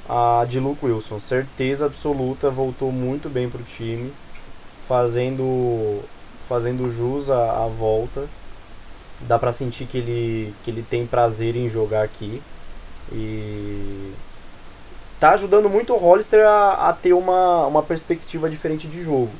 [0.08, 1.20] a de Luke Wilson.
[1.20, 4.12] Certeza absoluta, voltou muito bem pro time,
[4.88, 6.02] fazendo
[6.48, 8.26] fazendo jus à, à volta.
[9.28, 12.42] Dá pra sentir que ele, que ele tem prazer em jogar aqui.
[13.12, 14.12] E
[15.20, 19.30] tá ajudando muito o Hollister a, a ter uma, uma perspectiva diferente de jogo.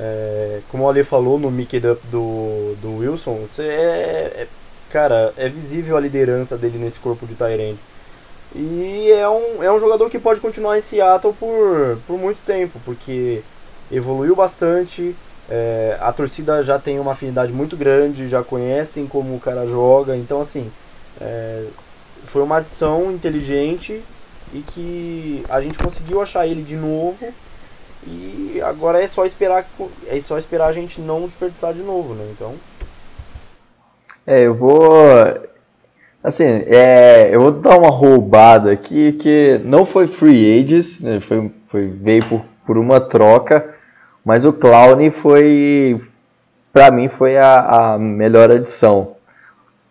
[0.00, 4.46] É, como o Ale falou no Mickey Up do, do Wilson, você é, é,
[4.90, 7.78] cara, é visível a liderança dele nesse corpo de Tyrande.
[8.54, 12.80] E é um, é um jogador que pode continuar em Seattle por, por muito tempo,
[12.84, 13.42] porque
[13.90, 15.14] evoluiu bastante,
[15.50, 20.16] é, a torcida já tem uma afinidade muito grande, já conhecem como o cara joga,
[20.16, 20.70] então assim,
[21.20, 21.66] é,
[22.26, 24.02] foi uma adição inteligente
[24.52, 27.32] e que a gente conseguiu achar ele de novo
[28.06, 29.66] e agora é só esperar
[30.06, 32.26] é só esperar a gente não desperdiçar de novo, né?
[32.32, 32.54] Então.
[34.26, 34.92] É, eu vou
[36.22, 41.50] assim, é, eu vou dar uma roubada aqui que não foi free agents, né, foi,
[41.68, 43.71] foi veio por, por uma troca,
[44.24, 46.00] mas o Clown foi
[46.72, 49.16] para mim foi a, a melhor adição.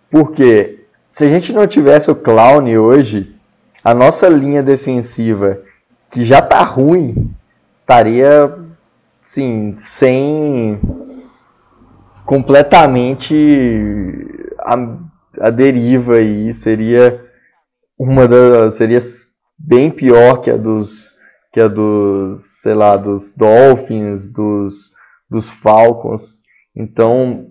[0.10, 3.36] Porque se a gente não tivesse o Clown hoje,
[3.84, 5.60] a nossa linha defensiva,
[6.10, 7.34] que já tá ruim,
[7.82, 8.54] estaria
[9.22, 10.80] sim, sem
[12.26, 13.36] completamente
[14.60, 14.98] a,
[15.40, 17.24] a deriva aí, seria
[17.98, 19.00] uma das seria
[19.58, 21.11] bem pior que a dos
[21.52, 24.92] que a dos, sei lá, dos Dolphins, dos
[25.32, 26.40] dos Falcons.
[26.76, 27.48] Então,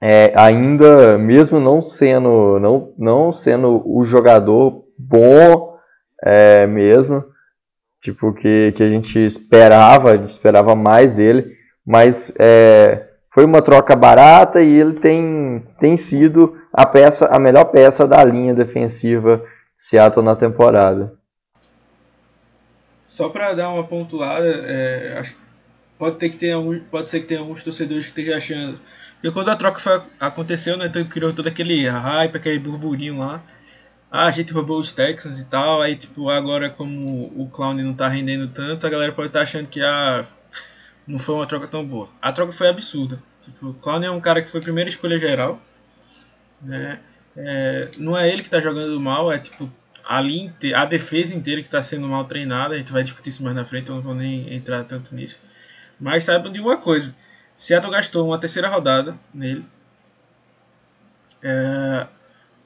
[0.00, 5.76] é, ainda mesmo não sendo não, não sendo o jogador bom
[6.24, 7.24] é, mesmo,
[8.00, 11.52] tipo que, que a gente esperava, a gente esperava mais dele,
[11.84, 17.64] mas é, foi uma troca barata e ele tem, tem sido a peça, a melhor
[17.66, 21.12] peça da linha defensiva de Seattle na temporada.
[23.12, 25.36] Só para dar uma pontuada, é, acho,
[25.98, 28.80] pode ter que ter algum, pode ser que tenha alguns torcedores que estejam achando
[29.16, 33.44] porque quando a troca foi, aconteceu, né, então criou todo aquele hype, aquele burburinho lá
[34.10, 37.92] ah, a gente roubou os Texans e tal, aí tipo, agora como o Clown não
[37.92, 40.24] tá rendendo tanto, a galera pode estar tá achando que ah,
[41.06, 42.08] não foi uma troca tão boa.
[42.20, 43.22] A troca foi absurda.
[43.42, 45.60] Tipo, o Clown é um cara que foi primeira escolha geral,
[46.62, 46.98] né?
[47.36, 49.70] É, não é ele que tá jogando mal, é tipo
[50.12, 52.74] a, linha, a defesa inteira que está sendo mal treinada.
[52.74, 55.40] A gente vai discutir isso mais na frente, eu não vou nem entrar tanto nisso.
[55.98, 57.16] Mas saibam de uma coisa:
[57.56, 59.64] Seattle gastou uma terceira rodada nele.
[61.42, 62.06] É,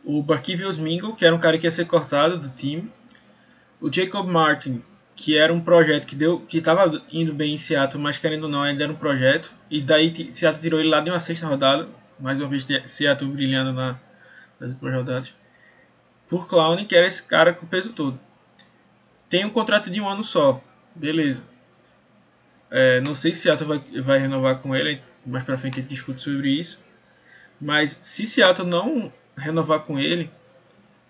[0.04, 2.90] o Barkevius Mingle, que era um cara que ia ser cortado do time,
[3.80, 4.82] o Jacob Martin,
[5.14, 8.48] que era um projeto que deu, que estava indo bem em Seattle, mas querendo ou
[8.48, 11.88] não ainda era um projeto, e daí Seattle tirou ele lá de uma sexta rodada,
[12.18, 13.96] mais uma vez Seattle brilhando na,
[14.58, 15.34] nas últimas rodadas,
[16.28, 18.18] por Clown, que era esse cara com o peso todo.
[19.28, 20.60] Tem um contrato de um ano só,
[20.94, 21.44] beleza.
[22.70, 25.90] É, não sei se Seattle vai, vai renovar com ele, mais pra frente a gente
[25.90, 26.80] discute sobre isso.
[27.60, 30.30] Mas se Seattle não renovar com ele,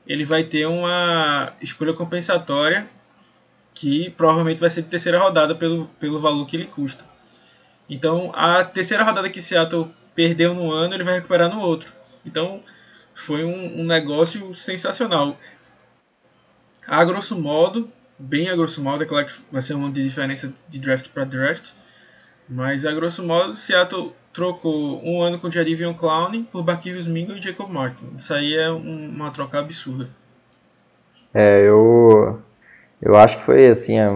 [0.06, 2.88] ele vai ter uma escolha compensatória
[3.74, 7.04] que provavelmente vai ser de terceira rodada pelo, pelo valor que ele custa.
[7.88, 11.92] Então, a terceira rodada que Seattle perdeu no ano, ele vai recuperar no outro.
[12.24, 12.62] Então,
[13.16, 15.36] foi um, um negócio sensacional.
[16.86, 20.78] A grosso modo, bem a grosso modo, é claro que vai ser uma diferença de
[20.78, 21.72] draft para draft,
[22.48, 27.42] mas a grosso modo, Seattle trocou um ano com Jadivion Clown por Barkevius Mingo e
[27.42, 28.06] Jacob Martin.
[28.16, 30.08] Isso aí é um, uma troca absurda.
[31.32, 32.40] É, eu
[33.00, 34.06] eu acho que foi assim é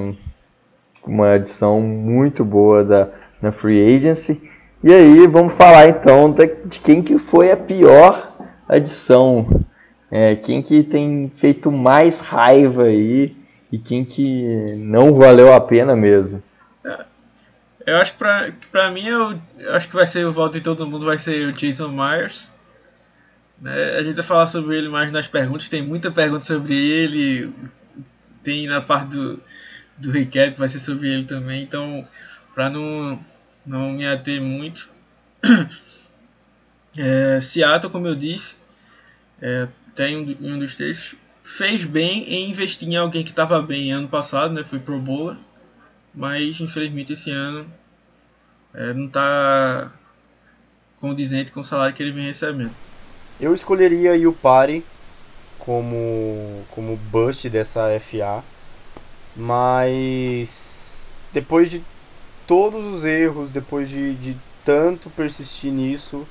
[1.04, 3.08] uma adição muito boa da
[3.40, 4.40] na free agency.
[4.84, 6.32] E aí vamos falar então
[6.66, 8.29] de quem que foi a pior
[8.70, 9.64] adição,
[10.10, 13.36] é, quem que tem feito mais raiva aí
[13.70, 16.42] e quem que não valeu a pena mesmo.
[17.86, 18.18] Eu acho que
[18.70, 21.48] pra, mim, eu, eu acho que vai ser o voto de todo mundo, vai ser
[21.48, 22.50] o Jason Myers.
[23.60, 23.96] Né?
[23.98, 27.52] A gente vai falar sobre ele mais nas perguntas, tem muita pergunta sobre ele,
[28.42, 29.42] tem na parte do,
[29.96, 32.06] do recap, vai ser sobre ele também, então,
[32.54, 33.18] pra não,
[33.66, 34.88] não me ater muito.
[36.98, 38.56] É, Seattle, como eu disse,
[39.40, 44.08] é, tem um, dos textos, fez bem em investir em alguém que estava bem ano
[44.08, 44.62] passado, né?
[44.62, 45.36] Foi pro Bowler
[46.14, 47.66] mas infelizmente esse ano
[48.74, 49.92] é, não está
[51.00, 52.72] condizente com o salário que ele vem recebendo.
[53.40, 54.84] Eu escolheria o Pari
[55.58, 58.42] como como bust dessa FA,
[59.36, 61.82] mas depois de
[62.46, 66.26] todos os erros, depois de, de tanto persistir nisso,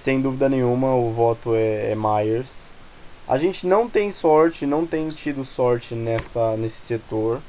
[0.00, 2.70] sem dúvida nenhuma o voto é, é Myers.
[3.28, 7.40] A gente não tem sorte, não tem tido sorte nessa nesse setor.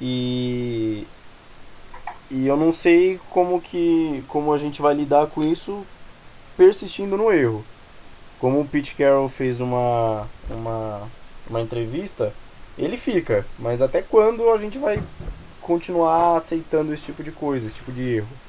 [0.00, 1.06] E
[2.30, 5.84] e eu não sei como que como a gente vai lidar com isso
[6.56, 7.62] persistindo no erro.
[8.38, 11.02] Como o Pete Carroll fez uma uma
[11.50, 12.32] uma entrevista,
[12.78, 15.02] ele fica, mas até quando a gente vai
[15.60, 18.47] continuar aceitando esse tipo de coisa, esse tipo de erro?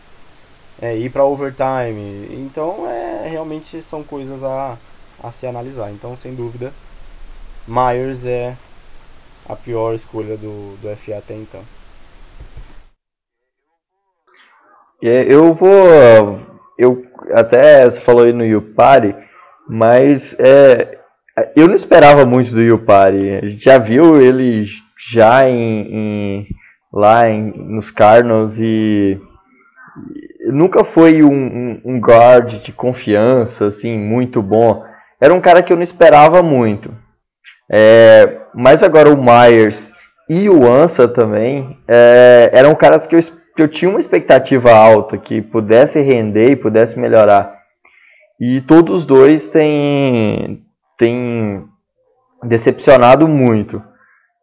[0.81, 2.27] É, ir para overtime.
[2.31, 4.77] Então, é realmente são coisas a
[5.23, 5.91] a se analisar.
[5.91, 6.71] Então, sem dúvida,
[7.67, 8.55] Myers é
[9.47, 11.61] a pior escolha do, do FA até então.
[15.03, 16.39] É, eu vou.
[16.77, 19.15] Eu até você falou aí no Yupari,
[19.67, 20.99] mas é,
[21.55, 23.37] eu não esperava muito do Yupari.
[23.37, 24.67] A gente já viu ele
[25.11, 26.47] já em, em
[26.91, 29.19] lá em, nos Cardinals e
[30.51, 34.83] nunca foi um, um, guard de confiança assim muito bom.
[35.21, 36.93] Era um cara que eu não esperava muito.
[37.71, 39.91] É, mas agora o Myers
[40.29, 43.19] e o Ansa também é, eram caras que eu
[43.59, 47.59] que eu tinha uma expectativa alta, que pudesse render e pudesse melhorar.
[48.39, 50.63] E todos os dois têm,
[50.97, 51.65] têm
[52.41, 53.83] decepcionado muito.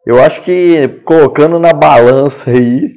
[0.05, 2.96] Eu acho que colocando na balança aí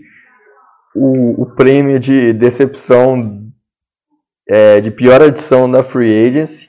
[0.95, 3.41] o, o prêmio de decepção
[4.49, 6.69] é, de pior adição da Free Agency,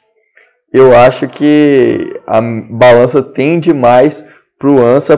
[0.74, 4.26] eu acho que a balança tende mais
[4.58, 5.18] para o ANSA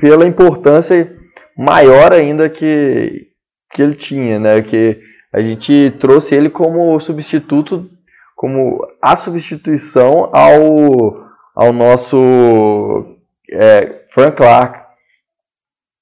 [0.00, 1.16] pela importância
[1.56, 3.28] maior ainda que,
[3.72, 4.62] que ele tinha, né?
[4.62, 5.00] Que
[5.32, 7.88] a gente trouxe ele como substituto,
[8.34, 13.16] como a substituição ao, ao nosso
[13.52, 14.79] é, Frank Clark.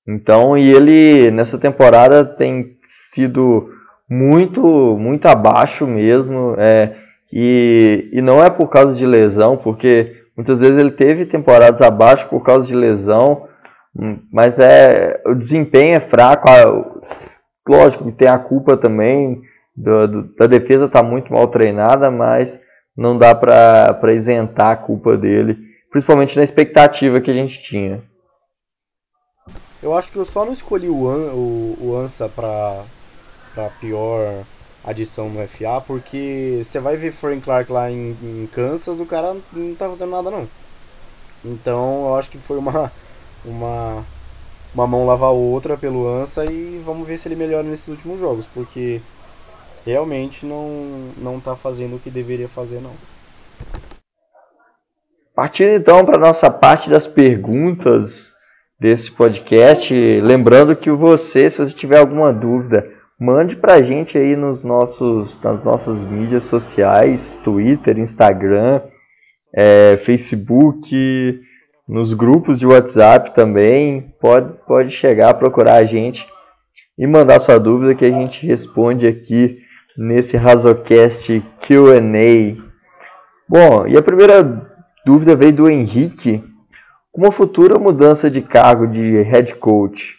[0.08, 3.68] Então, e ele nessa temporada tem sido
[4.08, 6.54] muito, muito abaixo mesmo.
[6.56, 6.96] É,
[7.30, 12.26] e, e não é por causa de lesão, porque muitas vezes ele teve temporadas abaixo
[12.28, 13.46] por causa de lesão,
[14.32, 16.48] mas é o desempenho é fraco.
[17.68, 19.42] Lógico que tem a culpa também
[19.76, 22.58] do, do, da defesa estar tá muito mal treinada, mas
[22.96, 25.58] não dá para isentar a culpa dele,
[25.90, 28.02] principalmente na expectativa que a gente tinha.
[29.82, 32.84] Eu acho que eu só não escolhi o, An, o, o Ansa para
[33.80, 34.44] pior
[34.84, 39.36] adição no FA, porque você vai ver Frank Clark lá em, em Kansas, o cara
[39.52, 40.48] não tá fazendo nada não.
[41.44, 42.90] Então eu acho que foi uma,
[43.44, 44.04] uma
[44.74, 48.20] uma mão lava a outra pelo Ansa e vamos ver se ele melhora nesses últimos
[48.20, 49.00] jogos, porque
[49.84, 52.92] realmente não não tá fazendo o que deveria fazer não.
[55.34, 58.32] Partindo então para nossa parte das perguntas
[58.80, 62.88] desse podcast, lembrando que você, se você tiver alguma dúvida,
[63.18, 68.80] mande para a gente aí nos nossos nas nossas mídias sociais, Twitter, Instagram,
[69.52, 71.40] é, Facebook,
[71.88, 74.14] nos grupos de WhatsApp também.
[74.20, 76.26] Pode, pode chegar, procurar a gente
[76.98, 79.58] e mandar sua dúvida que a gente responde aqui
[79.96, 82.00] nesse Razocast QA.
[83.48, 84.42] Bom, e a primeira
[85.04, 86.44] dúvida veio do Henrique.
[87.18, 90.16] Uma futura mudança de cargo de head coach,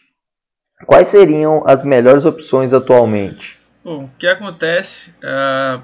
[0.86, 3.58] quais seriam as melhores opções atualmente?
[3.82, 5.12] Bom, o que acontece?
[5.24, 5.82] Uh,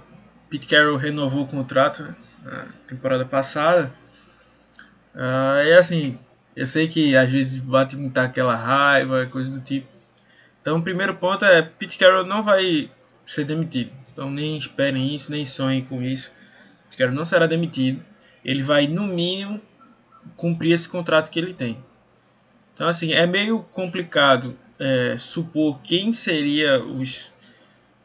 [0.50, 3.94] Pete Carroll renovou o contrato na temporada passada
[5.16, 6.20] Uh, é assim,
[6.54, 9.88] eu sei que às vezes bate muita aquela raiva, coisa do tipo.
[10.60, 12.92] Então, o primeiro ponto é: Pete Carroll não vai
[13.26, 13.92] ser demitido.
[14.12, 16.34] Então, nem esperem isso, nem sonhem com isso.
[16.84, 18.04] Pete Carroll não será demitido.
[18.44, 19.58] Ele vai, no mínimo,
[20.36, 21.84] cumprir esse contrato que ele tem.
[22.74, 27.32] Então, assim, é meio complicado é, supor quem seria os,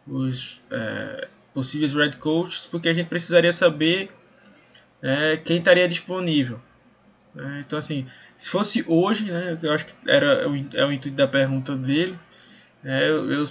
[0.06, 4.10] os é, possíveis red coaches, porque a gente precisaria saber
[5.02, 6.60] é, quem estaria disponível.
[7.34, 7.64] Né?
[7.66, 8.06] Então, assim,
[8.36, 12.18] se fosse hoje, né, eu acho que era o, é o intuito da pergunta dele,
[12.82, 13.44] né, eu, eu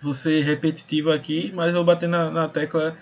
[0.00, 2.96] vou ser repetitivo aqui, mas eu vou bater na, na tecla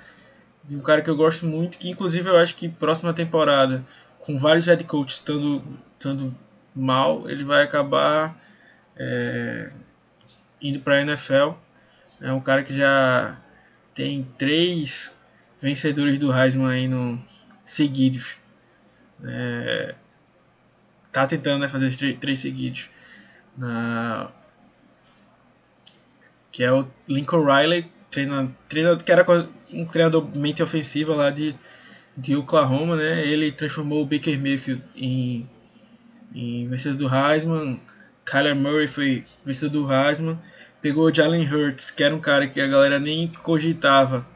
[0.64, 3.84] de um cara que eu gosto muito, que inclusive eu acho que próxima temporada,
[4.24, 5.62] com vários head coaches estando,
[5.92, 6.34] estando
[6.74, 8.36] mal, ele vai acabar
[8.96, 9.70] é,
[10.60, 11.52] indo para a NFL.
[12.20, 13.38] É um cara que já
[13.94, 15.14] tem três
[15.60, 17.18] vencedores do Heisman aí no,
[17.64, 18.36] seguidos.
[19.22, 19.94] É,
[21.12, 22.88] tá tentando né, fazer três, três seguidos.
[23.56, 24.30] Na,
[26.50, 29.26] que é o Lincoln Riley, treinador, treinador, que era
[29.72, 31.54] um treinador mente ofensiva lá de,
[32.16, 33.26] de Oklahoma, né?
[33.26, 35.48] Ele transformou o Baker Mayfield em,
[36.34, 37.80] em vencedor do Heisman,
[38.24, 40.38] Kyler Murray foi vencedor do Heisman,
[40.80, 44.26] pegou o Jalen Hurts, que era um cara que a galera nem cogitava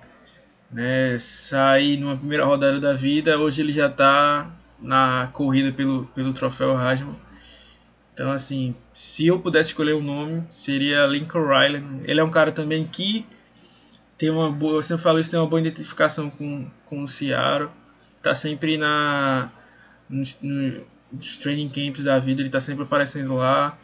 [0.70, 4.50] né, sair numa primeira rodada da vida, hoje ele já está
[4.80, 7.16] na corrida pelo, pelo troféu Heisman.
[8.12, 11.84] Então, assim, se eu pudesse escolher um nome, seria Lincoln Riley.
[12.02, 13.24] Ele é um cara também que
[14.18, 17.70] tem uma boa, falou isso, tem uma boa identificação com, com o Seattle.
[18.20, 19.50] Tá sempre na
[20.10, 20.36] nos,
[21.12, 23.78] nos training camps da vida, ele tá sempre aparecendo lá.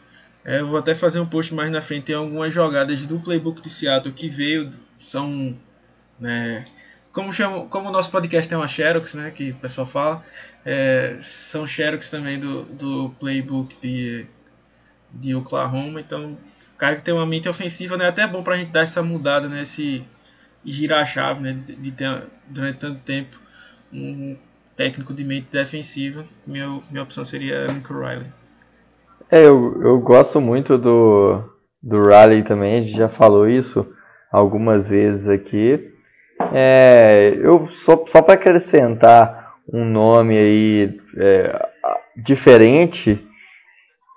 [0.44, 3.62] É, eu vou até fazer um post mais na frente, tem algumas jogadas do playbook
[3.62, 5.56] de Seattle que veio, são
[6.20, 6.64] né,
[7.12, 10.24] como, chamo, como o nosso podcast tem uma Xerox, né, que o pessoal fala,
[10.64, 14.26] é, são Xerox também do, do playbook de,
[15.12, 16.32] de Oklahoma, então
[16.74, 19.02] o cara que tem uma mente ofensiva, né, é até bom pra gente dar essa
[19.02, 19.64] mudada, né,
[20.64, 23.38] e girar a chave, né, de, de ter durante tanto tempo
[23.92, 24.36] um
[24.76, 28.26] técnico de mente defensiva, minha, minha opção seria Lincoln Riley.
[29.30, 31.42] É, eu, eu gosto muito do,
[31.82, 33.86] do Riley também, a gente já falou isso
[34.30, 35.92] algumas vezes aqui.
[36.52, 41.68] É, eu só, só para acrescentar um nome aí é,
[42.16, 43.24] diferente,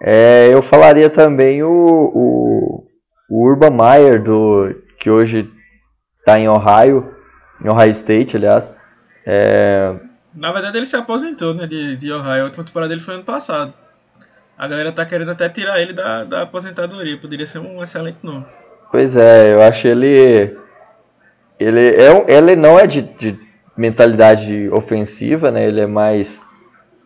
[0.02, 2.88] é, eu falaria também o, o,
[3.30, 5.50] o Urban Meyer, do, que hoje
[6.28, 7.15] está em Ohio,
[7.63, 8.73] em Ohio State, aliás.
[9.25, 9.95] É...
[10.36, 12.41] Na verdade, ele se aposentou né, de, de Ohio.
[12.41, 13.73] A última temporada dele foi ano passado.
[14.57, 17.17] A galera tá querendo até tirar ele da, da aposentadoria.
[17.17, 18.45] Poderia ser um excelente nome.
[18.91, 20.57] Pois é, eu acho ele
[21.59, 23.39] ele, é, ele não é de, de
[23.75, 25.67] mentalidade ofensiva, né?
[25.67, 26.41] Ele é mais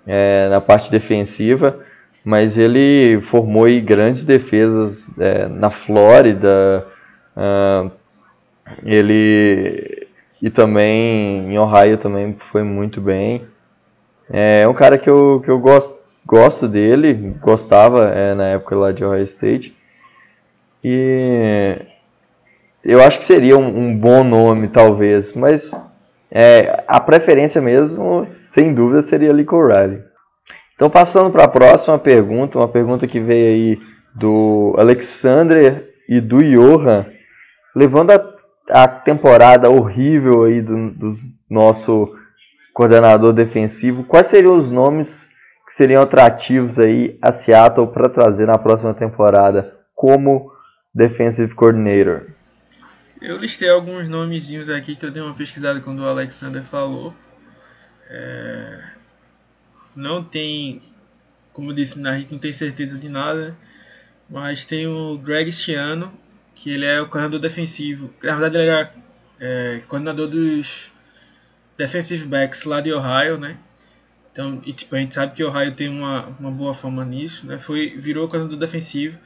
[0.06, 1.80] é, na parte defensiva,
[2.24, 6.86] mas ele formou grandes defesas é, na Flórida.
[7.36, 7.92] Uh,
[8.84, 10.08] ele
[10.42, 13.46] e também em Ohio também foi muito bem.
[14.30, 18.92] É um cara que eu, que eu gosto, gosto dele, gostava é, na época lá
[18.92, 19.76] de Ohio State.
[20.84, 21.78] E
[22.84, 25.72] eu acho que seria um, um bom nome, talvez, mas
[26.32, 30.02] é, a preferência mesmo, sem dúvida, seria Lincoln Riley.
[30.76, 33.80] Então, passando para a próxima pergunta, uma pergunta que veio aí
[34.16, 37.06] do Alexander e do Johan,
[37.76, 38.31] levando a,
[38.72, 41.12] a temporada horrível aí do, do
[41.50, 42.18] nosso
[42.74, 45.32] coordenador defensivo, quais seriam os nomes
[45.68, 50.52] que seriam atrativos aí a Seattle para trazer na próxima temporada como
[50.96, 52.28] defensive coordinator?
[53.22, 57.14] Eu listei alguns nomezinhos aqui que eu dei uma pesquisada quando o Alexander falou.
[58.10, 58.84] É...
[59.96, 60.82] Não tem,
[61.52, 63.56] como eu disse, a gente não tem certeza de nada,
[64.30, 66.12] mas tem o Greg Stiano,
[66.62, 68.14] que ele é o coordenador defensivo.
[68.22, 68.94] Na verdade, ele era
[69.40, 70.94] é, coordenador dos
[71.76, 73.58] defensive backs lá de Ohio, né?
[74.32, 77.58] Então, e, tipo, a gente sabe que Ohio tem uma, uma boa fama nisso, né?
[77.58, 79.20] Foi, virou coordenador defensivo.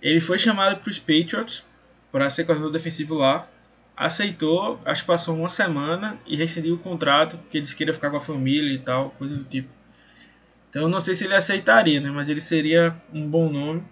[0.00, 1.66] Ele foi chamado para os Patriots
[2.12, 3.48] para ser coordenador defensivo lá.
[3.96, 8.10] Aceitou, acho que passou uma semana e rescindiu o contrato, porque disse que queria ficar
[8.10, 9.68] com a família e tal, coisa do tipo.
[10.70, 12.08] Então eu não sei se ele aceitaria, né?
[12.08, 13.82] Mas ele seria um bom nome.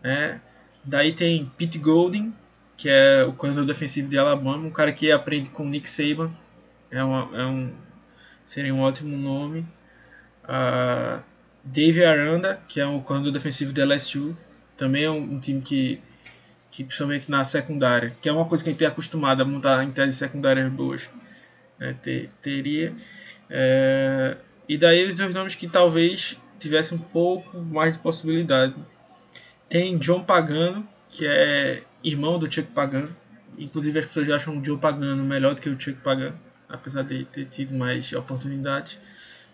[0.00, 0.40] Né?
[0.84, 2.32] Daí tem Pete Golding,
[2.76, 6.30] que é o coordenador defensivo de Alabama, um cara que aprende com Nick Saban.
[6.90, 7.72] É, uma, é um,
[8.44, 9.66] seria um ótimo nome.
[10.44, 11.22] Uh,
[11.64, 14.36] Dave Aranda, que é o coordenador defensivo de LSU,
[14.76, 16.02] também é um, um time que
[16.72, 19.84] que principalmente na secundária, que é uma coisa que a gente tem acostumado a montar
[19.84, 21.08] em tese secundárias boas,
[21.78, 22.94] né, ter, teria.
[23.50, 28.74] É, e daí os dois nomes que talvez tivessem um pouco mais de possibilidade.
[29.72, 33.08] Tem John Pagano, que é irmão do Chuck Pagano.
[33.56, 37.24] Inclusive as pessoas acham o John Pagano melhor do que o Chuck Pagano, apesar de
[37.24, 38.98] ter tido mais oportunidades.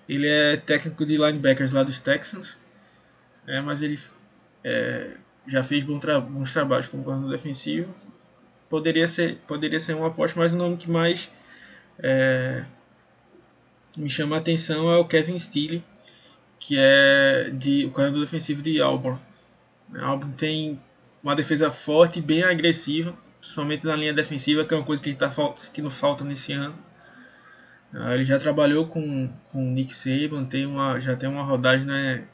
[0.09, 2.59] Ele é técnico de linebackers lá dos Texans,
[3.47, 3.97] é, mas ele
[4.65, 5.13] é,
[5.47, 7.95] já fez bons, tra bons trabalhos como coordenador defensivo.
[8.69, 11.31] Poderia ser, poderia ser um aposta, mas o nome que mais
[12.01, 12.65] é,
[13.97, 15.85] me chama a atenção é o Kevin Steele,
[16.59, 19.28] que é de, o coordenador defensivo de Auburn.
[19.95, 20.81] Auburn tem
[21.23, 25.11] uma defesa forte e bem agressiva, principalmente na linha defensiva, que é uma coisa que
[25.11, 26.79] gente está sentindo falta nesse ano.
[27.93, 32.25] Ah, ele já trabalhou com o Nick Saban, tem uma, já tem uma rodagem né,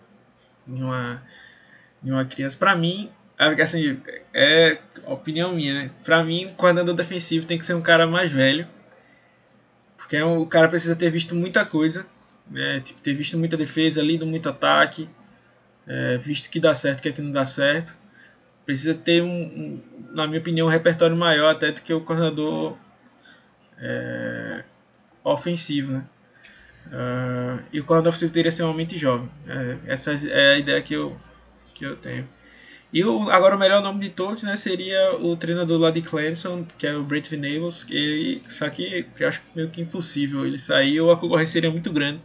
[0.66, 1.22] em uma
[2.02, 2.56] de uma criança.
[2.56, 4.00] Para mim, assim,
[4.32, 5.90] é opinião minha, né?
[6.04, 8.66] Pra mim, o coordenador defensivo tem que ser um cara mais velho.
[9.96, 12.06] Porque é o cara precisa ter visto muita coisa.
[12.50, 12.80] Né?
[12.80, 15.08] Tipo, ter visto muita defesa, lido muito ataque.
[15.86, 17.96] É, visto que dá certo, que é que não dá certo.
[18.64, 19.82] precisa ter um, um,
[20.12, 22.76] na minha opinião, um repertório maior até do que o coordenador
[23.78, 24.64] é,
[25.22, 26.04] ofensivo, né?
[26.86, 29.28] Uh, e o coordenador ofensivo teria extremamente jovem.
[29.46, 31.16] É, essa é a ideia que eu,
[31.74, 32.28] que eu tenho.
[32.92, 36.64] E o, agora o melhor nome de todos né, seria o treinador lá de Clemson,
[36.78, 41.00] que é o Brent Venables, ele, só que eu acho meio que impossível ele sair,
[41.00, 42.20] ou a concorrência seria muito grande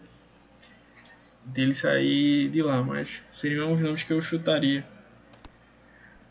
[1.54, 4.84] dele sair de lá, mas seriam os nomes que eu chutaria.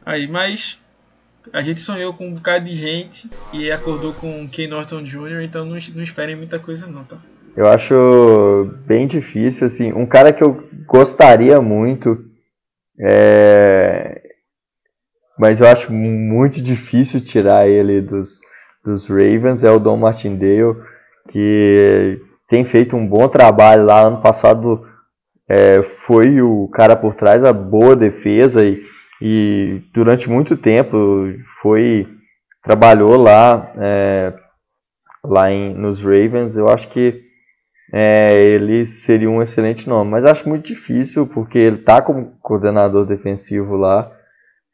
[0.05, 0.81] Aí, mas
[1.53, 5.65] a gente sonhou com um bocado de gente e acordou com Ken Norton Jr., então
[5.65, 7.19] não, não esperem muita coisa não, tá?
[7.57, 12.25] Eu acho bem difícil, assim, um cara que eu gostaria muito,
[13.01, 14.23] é...
[15.39, 18.41] mas eu acho muito difícil tirar ele dos,
[18.85, 20.77] dos Ravens, é o Don Martindale,
[21.31, 24.88] que tem feito um bom trabalho lá, ano passado
[25.49, 28.83] é, foi o cara por trás da boa defesa e,
[29.21, 30.97] e durante muito tempo
[31.63, 32.07] foi
[32.63, 34.35] trabalhou lá é,
[35.25, 36.57] lá em, nos Ravens.
[36.57, 37.23] Eu acho que
[37.93, 43.07] é, ele seria um excelente nome, mas acho muito difícil porque ele está como coordenador
[43.07, 44.13] defensivo lá.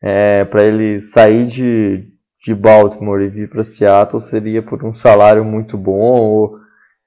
[0.03, 2.09] É, para ele sair de,
[2.45, 6.59] de Baltimore e vir para Seattle seria por um salário muito bom ou,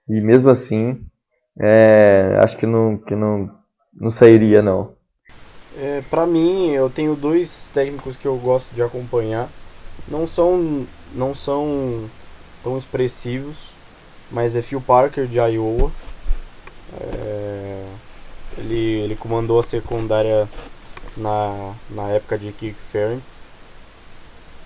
[0.10, 1.06] e mesmo assim
[1.60, 3.57] é, acho que não, que não
[4.00, 4.94] não sairia não.
[5.76, 9.50] É, para mim, eu tenho dois técnicos que eu gosto de acompanhar.
[10.08, 12.06] Não são não são
[12.64, 13.72] tão expressivos,
[14.32, 15.92] mas é Phil Parker de Iowa.
[17.00, 17.86] É,
[18.58, 20.48] ele, ele comandou a secundária
[21.16, 23.44] na, na época de Kirk Ferentz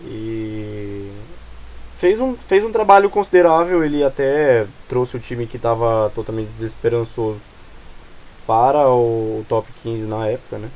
[0.01, 1.11] e
[1.97, 3.83] fez um, fez um trabalho considerável.
[3.83, 7.39] Ele até trouxe o time que estava totalmente desesperançoso
[8.45, 10.69] para o top 15 na época, né?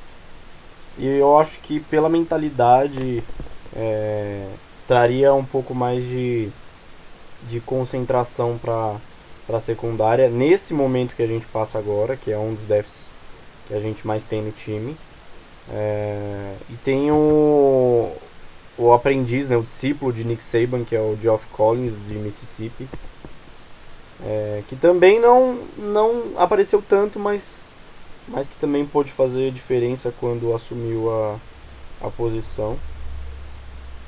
[0.97, 3.23] E eu acho que pela mentalidade
[3.75, 4.47] é,
[4.87, 6.49] traria um pouco mais de,
[7.49, 8.97] de concentração para
[9.57, 13.05] a secundária nesse momento que a gente passa agora, que é um dos déficits
[13.67, 14.95] que a gente mais tem no time.
[15.71, 18.11] É, e tem o,
[18.77, 22.87] o aprendiz, né, o discípulo de Nick Saban, que é o Geoff Collins de Mississippi,
[24.23, 27.67] é, que também não, não apareceu tanto, mas,
[28.27, 31.37] mas que também pôde fazer diferença quando assumiu a,
[32.01, 32.77] a posição.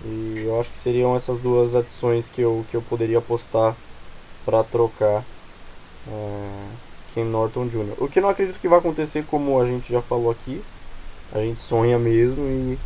[0.06, 3.76] E eu acho que seriam essas duas adições que eu, que eu poderia apostar
[4.46, 5.26] para trocar
[6.08, 6.68] é,
[7.14, 7.96] Ken Norton Jr.
[7.98, 10.62] O que não acredito que vai acontecer, como a gente já falou aqui.
[11.34, 12.80] A gente sonha mesmo e,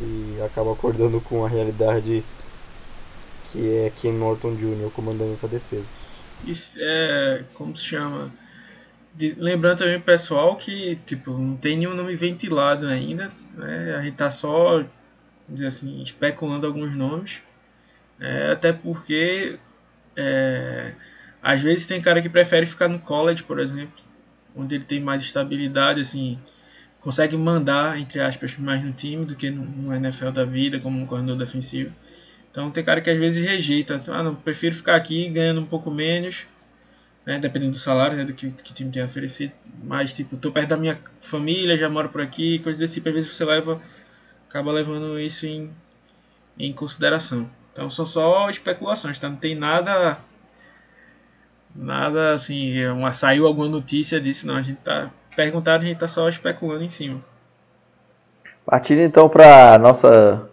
[0.00, 2.24] e acaba acordando com a realidade
[3.52, 4.90] que é Ken Norton Jr.
[4.92, 5.86] comandando essa defesa
[6.78, 8.32] é, como se chama?
[9.14, 13.94] De, lembrando também pessoal que tipo não tem nenhum nome ventilado ainda, né?
[13.96, 14.84] A gente tá só
[15.66, 17.42] assim especulando alguns nomes,
[18.18, 19.58] é, até porque
[20.16, 20.94] é,
[21.42, 24.02] às vezes tem cara que prefere ficar no college, por exemplo,
[24.56, 26.38] onde ele tem mais estabilidade, assim,
[27.00, 31.00] consegue mandar entre aspas mais no time do que no, no NFL da vida como
[31.00, 31.94] um corredor defensivo.
[32.54, 34.00] Então tem cara que às vezes rejeita.
[34.06, 36.46] Ah, não, prefiro ficar aqui ganhando um pouco menos,
[37.26, 39.52] né, dependendo do salário, né, do que, que o time tem a oferecer.
[39.82, 43.08] Mas, tipo, tô perto da minha família, já moro por aqui, coisas desse tipo.
[43.08, 43.82] Às vezes você leva,
[44.48, 45.68] acaba levando isso em,
[46.56, 47.50] em consideração.
[47.72, 49.28] Então são só especulações, tá?
[49.28, 50.16] Não tem nada,
[51.74, 54.54] nada assim, uma, saiu alguma notícia disso, não.
[54.54, 57.20] A gente tá perguntando, a gente tá só especulando em cima.
[58.64, 60.48] Partindo então para nossa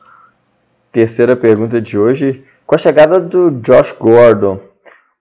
[0.92, 2.38] terceira pergunta de hoje.
[2.66, 4.60] Com a chegada do Josh Gordon,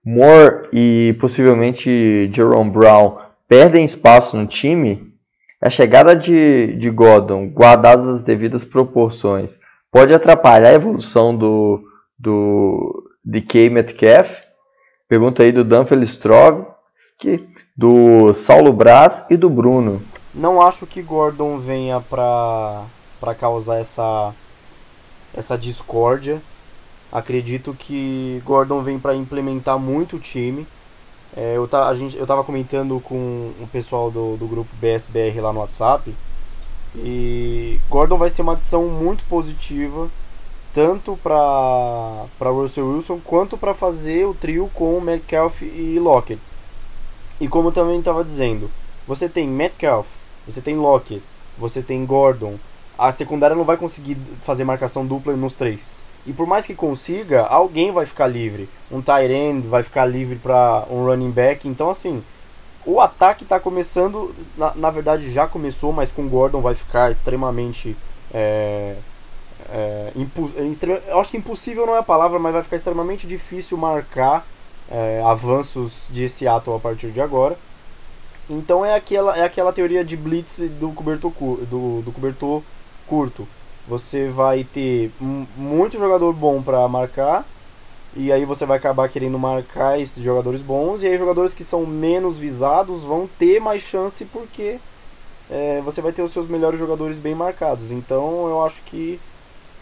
[0.03, 3.17] Moore e possivelmente Jerome Brown
[3.47, 5.13] perdem espaço no time,
[5.61, 9.59] a chegada de, de Gordon, guardadas as devidas proporções,
[9.91, 11.83] pode atrapalhar a evolução do,
[12.17, 14.31] do DK Metcalf?
[15.07, 17.47] Pergunta aí do Dan Felistrovski,
[17.77, 20.01] do Saulo Braz e do Bruno.
[20.33, 24.33] Não acho que Gordon venha para causar essa
[25.33, 26.41] essa discórdia.
[27.11, 30.65] Acredito que Gordon vem para implementar muito o time.
[31.35, 35.39] É, eu, tá, a gente, eu tava comentando com o pessoal do, do grupo BSBR
[35.41, 36.13] lá no WhatsApp.
[36.95, 40.09] E Gordon vai ser uma adição muito positiva,
[40.73, 46.41] tanto para Russell Wilson quanto para fazer o trio com Metcalf e Lockett.
[47.39, 48.69] E como eu também estava dizendo,
[49.07, 50.07] você tem Metcalf,
[50.45, 51.23] você tem Lockett,
[51.57, 52.55] você tem Gordon,
[52.97, 56.03] a secundária não vai conseguir fazer marcação dupla nos três.
[56.25, 58.69] E por mais que consiga, alguém vai ficar livre.
[58.91, 61.67] Um tight end vai ficar livre para um running back.
[61.67, 62.23] Então, assim,
[62.85, 64.33] o ataque está começando.
[64.55, 67.97] Na, na, verdade, já começou, mas com Gordon vai ficar extremamente
[68.33, 68.95] é,
[69.69, 73.77] é, é eu acho que impossível não é a palavra, mas vai ficar extremamente difícil
[73.77, 74.45] marcar
[74.89, 77.57] é, avanços de Seattle a partir de agora.
[78.49, 82.61] Então é aquela, é aquela teoria de blitz do cobertor, do, do cobertor
[83.11, 83.45] curto.
[83.89, 87.45] Você vai ter muito jogador bom para marcar
[88.15, 91.85] e aí você vai acabar querendo marcar esses jogadores bons e aí jogadores que são
[91.85, 94.79] menos visados vão ter mais chance porque
[95.49, 97.91] é, você vai ter os seus melhores jogadores bem marcados.
[97.91, 99.19] Então eu acho que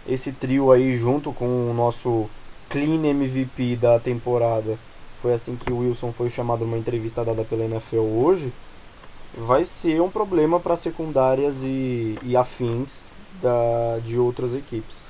[0.08, 2.28] esse trio aí junto com o nosso
[2.68, 4.76] clean MVP da temporada
[5.22, 8.52] foi assim que o Wilson foi chamado numa entrevista dada pela NFL hoje,
[9.38, 15.08] vai ser um problema para secundárias e, e afins da, de outras equipes.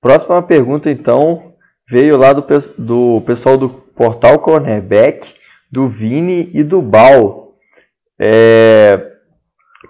[0.00, 1.54] Próxima pergunta então
[1.88, 2.44] veio lá do,
[2.78, 5.34] do pessoal do portal Cornerback,
[5.70, 7.54] do Vini e do Bal.
[8.18, 9.12] É,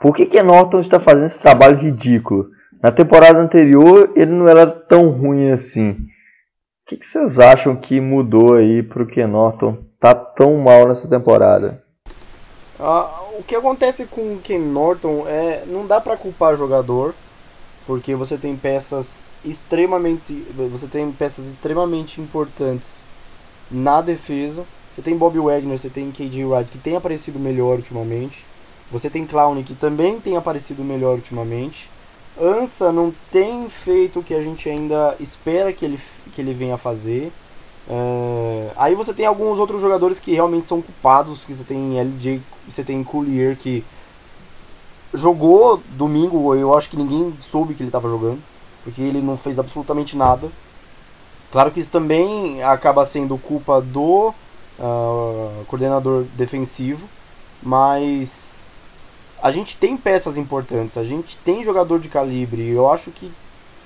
[0.01, 2.51] por que, que Norton está fazendo esse trabalho ridículo?
[2.83, 5.93] Na temporada anterior ele não era tão ruim assim.
[5.93, 10.87] O que, que vocês acham que mudou aí para o Ken Norton tá tão mal
[10.87, 11.83] nessa temporada?
[12.79, 17.15] Ah, o que acontece com o Ken Norton é não dá para culpar jogador
[17.87, 20.33] porque você tem peças extremamente
[20.71, 23.03] você tem peças extremamente importantes
[23.71, 24.65] na defesa.
[24.95, 28.45] Você tem Bob Wagner, você tem KJ Wright que tem aparecido melhor ultimamente.
[28.91, 31.91] Você tem Clown que também tem aparecido melhor ultimamente.
[32.41, 35.99] Ansa não tem feito o que a gente ainda espera que ele,
[36.35, 37.33] que ele venha fazer.
[37.89, 42.41] É, aí você tem alguns outros jogadores que realmente são culpados, que você tem LJ,
[42.69, 43.85] você tem Collier que
[45.13, 48.43] jogou domingo, eu acho que ninguém soube que ele estava jogando,
[48.83, 50.51] porque ele não fez absolutamente nada.
[51.53, 54.35] Claro que isso também acaba sendo culpa do
[54.79, 57.07] uh, coordenador defensivo,
[57.63, 58.67] mas
[59.41, 62.69] a gente tem peças importantes, a gente tem jogador de calibre.
[62.69, 63.31] Eu acho que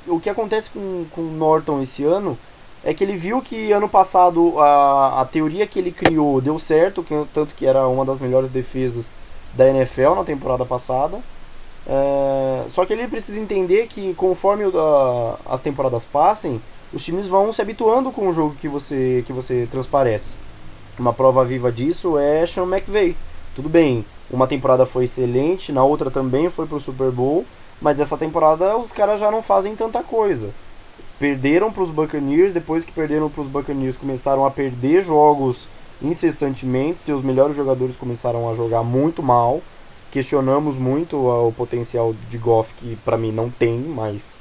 [0.06, 2.38] o que acontece com, com o Norton esse ano
[2.88, 7.02] é que ele viu que ano passado a, a teoria que ele criou deu certo,
[7.02, 9.14] que, tanto que era uma das melhores defesas
[9.52, 11.18] da NFL na temporada passada.
[11.86, 17.28] É, só que ele precisa entender que conforme o, a, as temporadas passem, os times
[17.28, 20.36] vão se habituando com o jogo que você, que você transparece.
[20.98, 23.14] Uma prova viva disso é Sean McVay.
[23.54, 27.44] Tudo bem, uma temporada foi excelente, na outra também foi pro Super Bowl,
[27.82, 30.48] mas essa temporada os caras já não fazem tanta coisa.
[31.18, 35.66] Perderam para os Buccaneers, depois que perderam para os Buccaneers, começaram a perder jogos
[36.00, 39.60] incessantemente, seus melhores jogadores começaram a jogar muito mal.
[40.12, 44.40] Questionamos muito o potencial de Goff, que para mim não tem, mas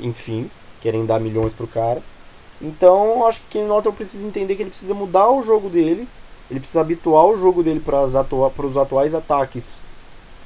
[0.00, 0.50] enfim,
[0.80, 2.02] querem dar milhões pro cara.
[2.60, 6.06] Então, acho que Norton precisa entender que ele precisa mudar o jogo dele
[6.50, 9.78] ele precisa habituar o jogo dele para atua os atuais ataques,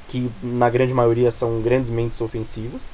[0.09, 2.91] que na grande maioria são grandes mentes ofensivas,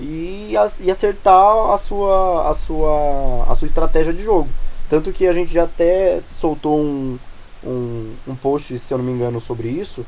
[0.00, 4.48] e, e acertar a sua, a, sua, a sua estratégia de jogo.
[4.88, 7.18] Tanto que a gente já até soltou um,
[7.64, 10.04] um, um post, se eu não me engano, sobre isso.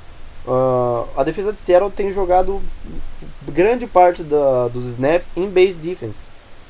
[0.47, 2.62] Uh, a defesa de Seattle tem jogado
[3.49, 6.20] grande parte da, dos snaps em base defense.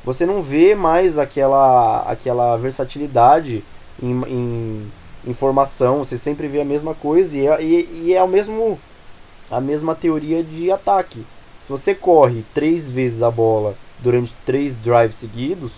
[0.05, 3.65] Você não vê mais aquela, aquela versatilidade
[4.03, 4.93] em, em
[5.27, 8.79] informação, você sempre vê a mesma coisa e é, e, e é o mesmo,
[9.51, 11.27] a mesma teoria de ataque.
[11.67, 15.73] Se você corre três vezes a bola durante três drives seguidos,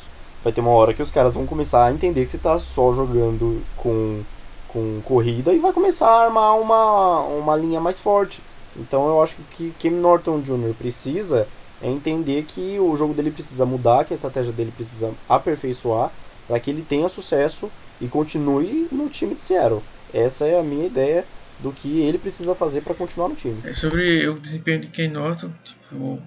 [0.45, 2.95] vai ter uma hora que os caras vão começar a entender que você está só
[2.95, 4.20] jogando com,
[4.68, 8.43] com corrida e vai começar a armar uma, uma linha mais forte.
[8.76, 10.74] Então eu acho que Kim Norton Jr.
[10.76, 11.49] precisa
[11.80, 16.11] é entender que o jogo dele precisa mudar, que a estratégia dele precisa aperfeiçoar
[16.47, 19.80] para que ele tenha sucesso e continue no time de Seattle.
[20.12, 21.24] Essa é a minha ideia
[21.61, 23.61] do que ele precisa fazer para continuar no time.
[23.65, 26.23] É sobre o desempenho de Ken Norton, tipo,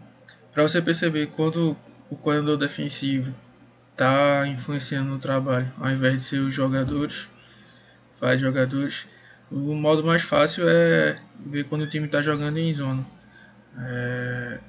[0.52, 1.76] para você perceber quando
[2.10, 3.34] o coordenador defensivo
[3.92, 7.30] está influenciando no trabalho, ao invés de ser os jogadores,
[8.20, 9.08] faz jogadores,
[9.50, 13.06] o modo mais fácil é ver quando o time está jogando em zona.
[13.78, 14.60] É,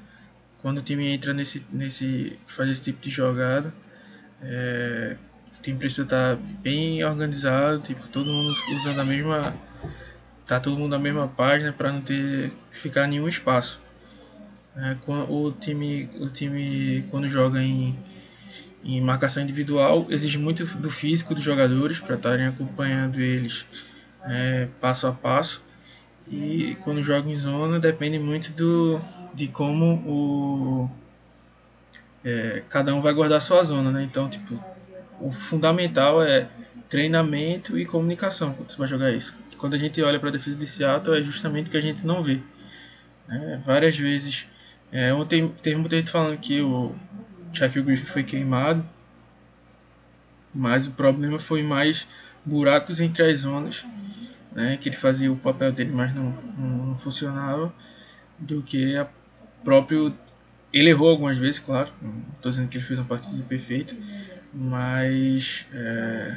[0.61, 3.75] quando o time entra nesse, nesse fazer esse tipo de jogada,
[4.41, 5.17] é,
[5.63, 9.55] time precisa estar tá bem organizado, tipo, todo mundo usando a mesma.
[10.53, 13.81] Tá todo mundo na mesma página para não ter ficar nenhum espaço.
[14.77, 17.97] É, o time, o time quando joga em,
[18.85, 23.65] em marcação individual exige muito do físico dos jogadores para estarem acompanhando eles
[24.27, 25.63] é, passo a passo.
[26.31, 29.01] E quando joga em zona depende muito do,
[29.33, 30.91] de como o,
[32.23, 34.03] é, cada um vai guardar sua zona, né?
[34.03, 34.63] Então, tipo,
[35.19, 36.47] o fundamental é
[36.91, 39.42] treinamento e comunicação quando você vai jogar isso.
[39.63, 42.05] Quando a gente olha para a defesa de Seattle, é justamente o que a gente
[42.05, 42.43] não vê.
[43.29, 44.49] É, várias vezes
[44.91, 46.95] É, ontem teve muita gente falando que o
[47.53, 48.85] Shaquille Griffin foi queimado,
[50.55, 52.07] mas o problema foi mais
[52.45, 53.87] buracos entre as zonas,
[54.53, 57.73] né, que ele fazia o papel dele, mas não, não, não funcionava,
[58.39, 59.09] do que a
[59.65, 60.15] próprio
[60.73, 61.91] ele errou algumas vezes, claro.
[62.03, 63.95] Não estou dizendo que ele fez uma partida perfeita,
[64.53, 66.37] mas é,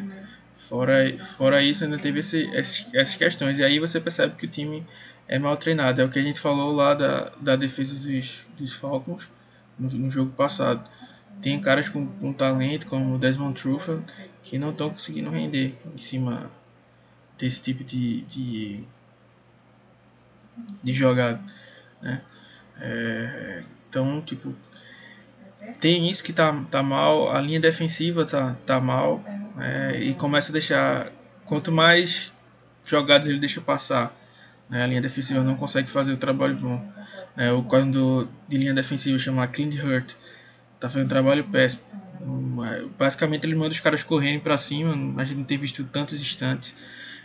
[0.67, 3.57] fora, fora isso ainda teve esse, essas questões.
[3.59, 4.85] E aí você percebe que o time
[5.27, 6.01] é mal treinado.
[6.01, 9.29] É o que a gente falou lá da, da defesa dos, dos Falcons
[9.77, 10.89] no, no jogo passado.
[11.41, 14.03] Tem caras com, com talento, como o Desmond Trufant,
[14.41, 16.49] que não estão conseguindo render em cima
[17.37, 18.83] desse tipo de, de,
[20.81, 21.41] de jogada.
[22.01, 22.21] Né?
[22.79, 24.55] É, então, tipo,
[25.79, 29.23] tem isso que tá, tá mal, a linha defensiva tá, tá mal,
[29.59, 31.11] é, e começa a deixar.
[31.45, 32.33] Quanto mais
[32.83, 34.15] jogadas ele deixa passar,
[34.69, 36.83] né, a linha defensiva não consegue fazer o trabalho bom.
[37.37, 40.13] É, o quando de linha defensiva chama Clint Hurt,
[40.79, 41.83] tá fazendo um trabalho péssimo.
[42.97, 46.75] Basicamente ele manda os caras correndo para cima, a gente não tem visto tantos instantes.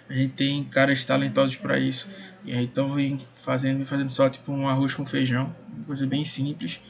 [0.09, 2.09] A gente tem caras talentosos para isso.
[2.45, 5.55] E aí então vem fazendo, fazendo só tipo um arroz com feijão,
[5.87, 6.81] coisa bem simples.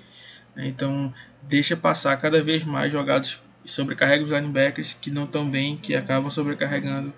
[0.56, 5.76] Então deixa passar cada vez mais jogados e sobrecarrega os linebackers que não estão bem,
[5.76, 7.12] que acabam sobrecarregando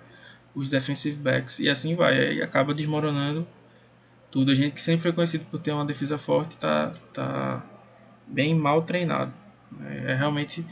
[0.53, 3.47] os defensive backs e assim vai, aí acaba desmoronando
[4.29, 4.51] tudo.
[4.51, 7.63] A gente que sempre foi conhecido por ter uma defesa forte tá, tá
[8.27, 9.33] bem mal treinado.
[9.85, 10.65] É, é realmente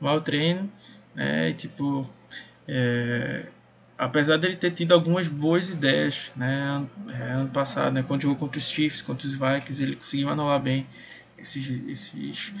[0.00, 0.70] mal treino,
[1.14, 1.50] né?
[1.50, 2.08] E, tipo,
[2.66, 3.46] é,
[3.96, 6.86] apesar dele ter tido algumas boas ideias, né?
[7.08, 8.04] É, ano passado, né?
[8.06, 10.86] Quando jogou contra os Chiefs, contra os Vikings, ele conseguiu anular bem
[11.38, 12.54] esses, esses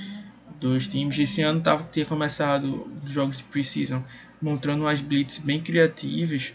[0.60, 1.18] dois times.
[1.18, 4.02] Esse ano tava, tinha começado os jogos de preseason
[4.40, 6.52] mostrando umas blitz bem criativas,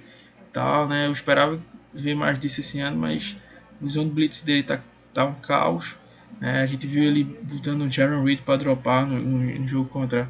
[0.51, 1.07] tal, né?
[1.07, 1.59] Eu esperava
[1.93, 3.35] ver mais disso esse ano, mas
[3.81, 4.79] o zone blitz dele tá,
[5.13, 5.95] tá um caos.
[6.39, 6.61] Né?
[6.61, 10.29] A gente viu ele botando o Jaron Reed para dropar no, no, no, jogo contra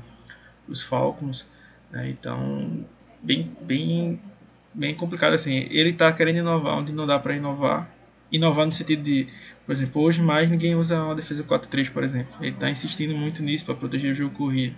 [0.67, 1.45] os Falcons,
[1.91, 2.09] né?
[2.09, 2.85] Então,
[3.21, 4.19] bem, bem,
[4.73, 5.67] bem complicado assim.
[5.69, 7.89] Ele tá querendo inovar onde não dá para inovar
[8.33, 9.27] inovar no sentido de,
[9.65, 12.33] por exemplo, hoje mais ninguém usa uma defesa 4-3, por exemplo.
[12.41, 14.75] Ele está insistindo muito nisso para proteger o jogo corrido.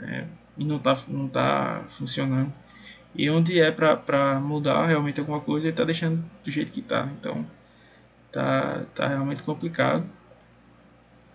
[0.00, 0.24] É,
[0.56, 2.52] e não está não tá funcionando.
[3.14, 7.08] E onde é para mudar realmente alguma coisa, ele está deixando do jeito que está.
[7.18, 7.44] Então,
[8.30, 10.08] tá, tá realmente complicado.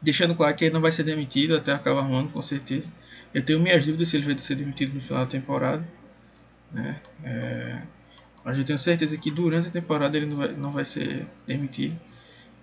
[0.02, 2.90] Deixando claro que ele não vai ser demitido até acabar o ano, com certeza.
[3.34, 5.86] Eu tenho minhas dúvidas se ele vai ser demitido no final da temporada.
[6.72, 7.02] Né?
[7.24, 7.82] É,
[8.46, 12.00] mas eu tenho certeza que durante a temporada ele não vai, não vai ser demitido.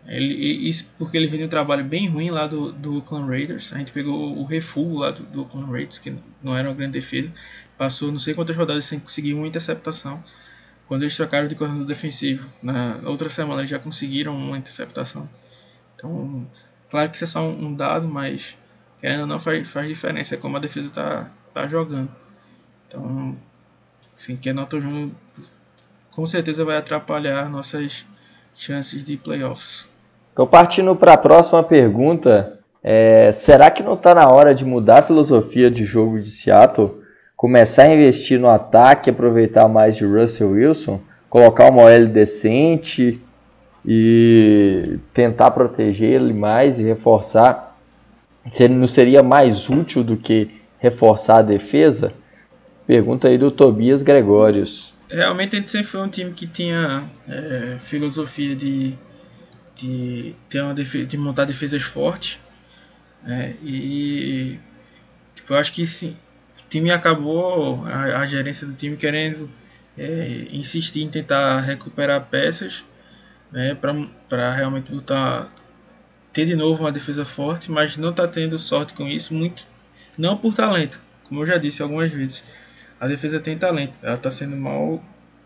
[0.07, 3.73] Ele, isso porque ele vem um trabalho bem ruim lá do, do Oakland Raiders.
[3.73, 6.93] A gente pegou o refugo lá do, do Oakland Raiders, que não era uma grande
[6.93, 7.33] defesa.
[7.77, 10.23] Passou não sei quantas rodadas sem conseguir uma interceptação.
[10.87, 15.29] Quando eles trocaram de coordenador defensivo, na outra semana eles já conseguiram uma interceptação.
[15.97, 16.49] Então,
[16.91, 18.57] claro que isso é só um, dado, mas
[19.01, 20.35] querendo ou não faz, faz diferença.
[20.35, 22.11] É como a defesa está tá jogando.
[22.87, 23.37] Então,
[24.17, 25.11] assim, que é Noto Júnior
[26.13, 28.07] com certeza vai atrapalhar nossas
[28.55, 29.89] chances de playoffs.
[30.33, 34.99] Então, partindo para a próxima pergunta, é, será que não está na hora de mudar
[34.99, 37.03] a filosofia de jogo de Seattle?
[37.37, 43.21] Começar a investir no ataque, aproveitar mais de Russell Wilson, colocar uma OL decente
[43.85, 47.77] e tentar proteger ele mais e reforçar?
[48.59, 52.13] Ele não seria mais útil do que reforçar a defesa?
[52.87, 58.57] Pergunta aí do Tobias Gregórios realmente gente sempre foi um time que tinha é, filosofia
[58.57, 58.95] de,
[59.75, 62.41] de, ter uma defesa, de montar defesas fortes.
[63.23, 63.57] Né?
[63.63, 64.59] E
[65.35, 66.17] tipo, eu acho que sim,
[66.59, 69.51] o time acabou, a, a gerência do time querendo
[69.97, 72.85] é, insistir em tentar recuperar peças
[73.51, 73.77] né,
[74.29, 75.53] para realmente botar,
[76.33, 79.67] ter de novo uma defesa forte, mas não está tendo sorte com isso, muito
[80.17, 82.43] não por talento, como eu já disse algumas vezes
[83.03, 85.03] a defesa tem talento, ela está sendo mal,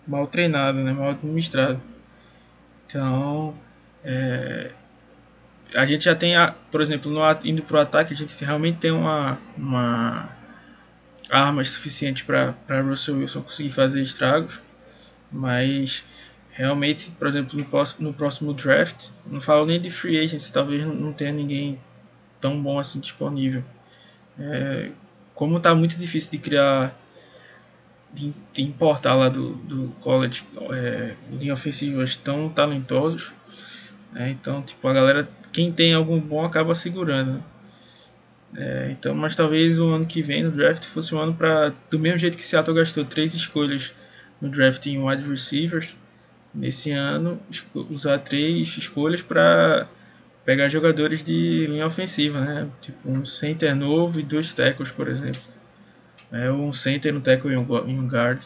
[0.07, 1.81] mal treinada, né, mal administrada.
[2.87, 3.55] Então,
[4.05, 4.73] é,
[5.75, 8.77] a gente já tem, a, por exemplo, no, indo para o ataque, a gente realmente
[8.77, 10.29] tem uma, uma
[11.31, 14.61] armas suficientes para Russell Wilson conseguir fazer estragos,
[15.33, 16.05] mas
[16.51, 17.67] realmente, por exemplo, no,
[18.07, 21.81] no próximo draft, não falo nem de free agents, talvez não tenha ninguém
[22.39, 23.65] tão bom assim disponível.
[24.39, 24.91] É,
[25.35, 26.95] como está muito difícil de criar
[28.17, 30.43] de, importar lá do, do college
[30.73, 33.33] é, linha ofensivas tão talentosos.
[34.13, 34.31] Né?
[34.31, 37.45] Então, tipo, a galera, quem tem algum bom acaba segurando.
[38.57, 41.99] É, então, mas talvez o ano que vem no draft fosse um ano para, do
[41.99, 43.95] mesmo jeito que Seattle gastou três escolhas
[44.41, 45.97] no draft em wide receivers,
[46.55, 47.39] nesse ano
[47.91, 49.89] usar três escolhas para
[50.45, 52.69] pegar jogadores de linha ofensiva, né?
[52.81, 55.41] Tipo um center novo e dois tackles, por exemplo.
[56.45, 58.43] É, um center, um tackle e um guard.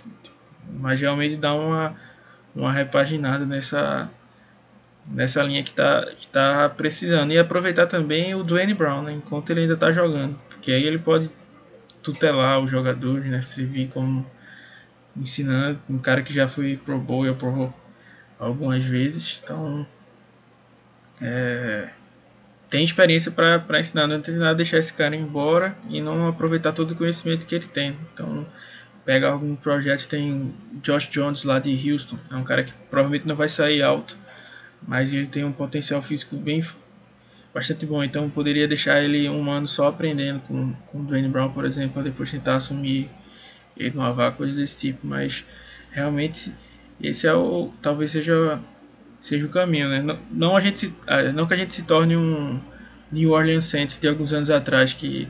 [0.78, 1.94] Mas realmente dá uma,
[2.54, 4.10] uma repaginada nessa,
[5.06, 7.32] nessa linha que está que tá precisando.
[7.32, 9.12] E aproveitar também o Dwayne Brown, né?
[9.12, 10.38] enquanto ele ainda está jogando.
[10.48, 11.30] Porque aí ele pode
[12.02, 13.42] tutelar os jogadores, né?
[13.42, 14.26] Servir como
[15.16, 17.72] ensinando um cara que já foi pro Bowl e Pro
[18.38, 19.40] algumas vezes.
[19.42, 19.86] Então
[21.20, 21.90] é,
[22.70, 26.94] tem experiência para ensinar, não nada deixar esse cara embora e não aproveitar todo o
[26.94, 27.98] conhecimento que ele tem.
[28.12, 28.46] Então,
[29.04, 33.34] pega algum projeto, tem Josh Jones lá de Houston, é um cara que provavelmente não
[33.34, 34.16] vai sair alto,
[34.86, 36.62] mas ele tem um potencial físico bem
[37.52, 41.50] bastante bom, então poderia deixar ele um ano só aprendendo com, com o Dwayne Brown,
[41.50, 43.10] por exemplo, para depois tentar assumir
[43.76, 45.44] ele no Havá, coisas desse tipo, mas
[45.90, 46.52] realmente
[47.02, 48.60] esse é o talvez seja
[49.20, 50.02] seja o caminho, né?
[50.02, 52.60] Não, não, a gente ah, não que a gente se torne um
[53.12, 55.28] New Orleans Saints de alguns anos atrás que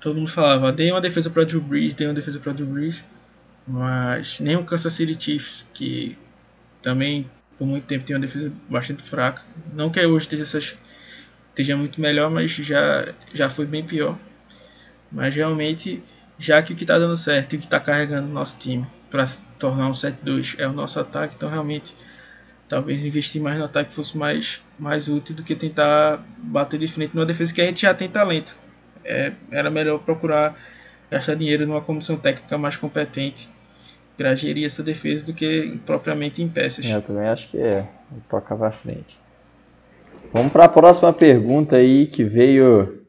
[0.00, 3.04] todo mundo falava, dê uma defesa para Drew Brees, dê uma defesa para Drew Brees,
[3.66, 6.18] mas nem o Kansas City Chiefs que
[6.82, 9.42] também por muito tempo tem uma defesa bastante fraca.
[9.72, 10.74] Não que hoje esteja, essas,
[11.50, 14.18] esteja muito melhor, mas já já foi bem pior.
[15.10, 16.02] Mas realmente,
[16.38, 18.86] já que o que está dando certo e o que está carregando o nosso time
[19.10, 21.94] para se tornar um 7-2 é o nosso ataque, então realmente
[22.72, 27.14] talvez investir mais no ataque fosse mais, mais útil do que tentar bater de frente
[27.14, 28.56] numa defesa que a gente já tem talento.
[29.04, 30.56] É, era melhor procurar
[31.10, 33.46] gastar dinheiro numa comissão técnica mais competente
[34.16, 36.86] para gerir essa defesa do que propriamente em peças.
[36.86, 37.86] Eu também acho que é.
[38.30, 39.18] Toca pra frente.
[40.32, 43.02] Vamos para a próxima pergunta aí que veio,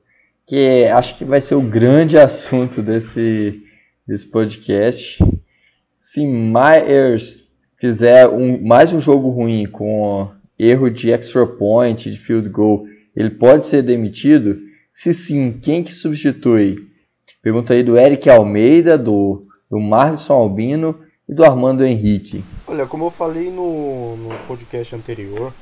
[0.45, 3.63] que acho que vai ser o grande assunto desse,
[4.05, 5.23] desse podcast.
[5.93, 7.47] Se Myers
[7.83, 13.29] fizer um, mais um jogo ruim com erro de extra point, de field goal, ele
[13.29, 14.57] pode ser demitido?
[14.89, 16.77] Se sim, quem que substitui?
[17.41, 22.41] Pergunta aí do Eric Almeida, do, do Marlison Albino e do Armando Henrique.
[22.65, 25.53] Olha, como eu falei no, no podcast anterior,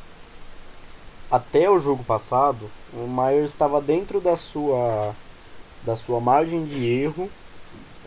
[1.32, 5.16] até o jogo passado, o Myers estava dentro da sua,
[5.84, 7.28] da sua margem de erro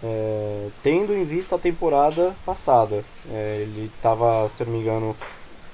[0.05, 3.03] é, tendo em vista a temporada passada.
[3.31, 5.17] É, ele estava, se não me engano,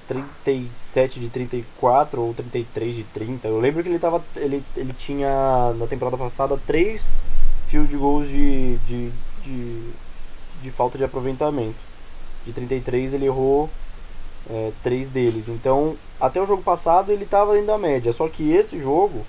[0.06, 3.48] 37 de 34 ou 33 de 30.
[3.48, 7.24] Eu lembro que ele tava, ele, ele tinha na temporada passada 3
[7.68, 9.10] field goals de, de,
[9.42, 9.90] de,
[10.62, 11.90] de falta de aproveitamento.
[12.46, 13.68] De 33 ele errou
[14.48, 15.48] é, 3 deles.
[15.48, 18.12] Então, até o jogo passado ele estava dentro da média.
[18.12, 19.26] Só que esse jogo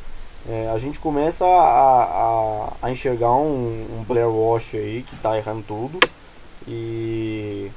[0.49, 5.37] é, a gente começa a, a, a enxergar um, um, Blair Walsh aí que tá
[5.37, 5.99] errando tudo.
[6.67, 7.71] E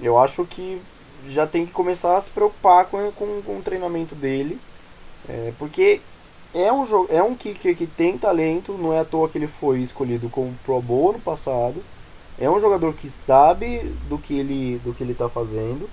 [0.00, 0.80] eu acho que
[1.28, 4.58] já tem que começar a se preocupar com, com, com o treinamento dele.
[5.28, 6.00] É, porque
[6.54, 9.80] é um, é um kicker que tem talento, não é à toa que ele foi
[9.80, 11.82] escolhido como Pro Bowl no passado.
[12.38, 15.88] É um jogador que sabe do que ele do que ele está fazendo.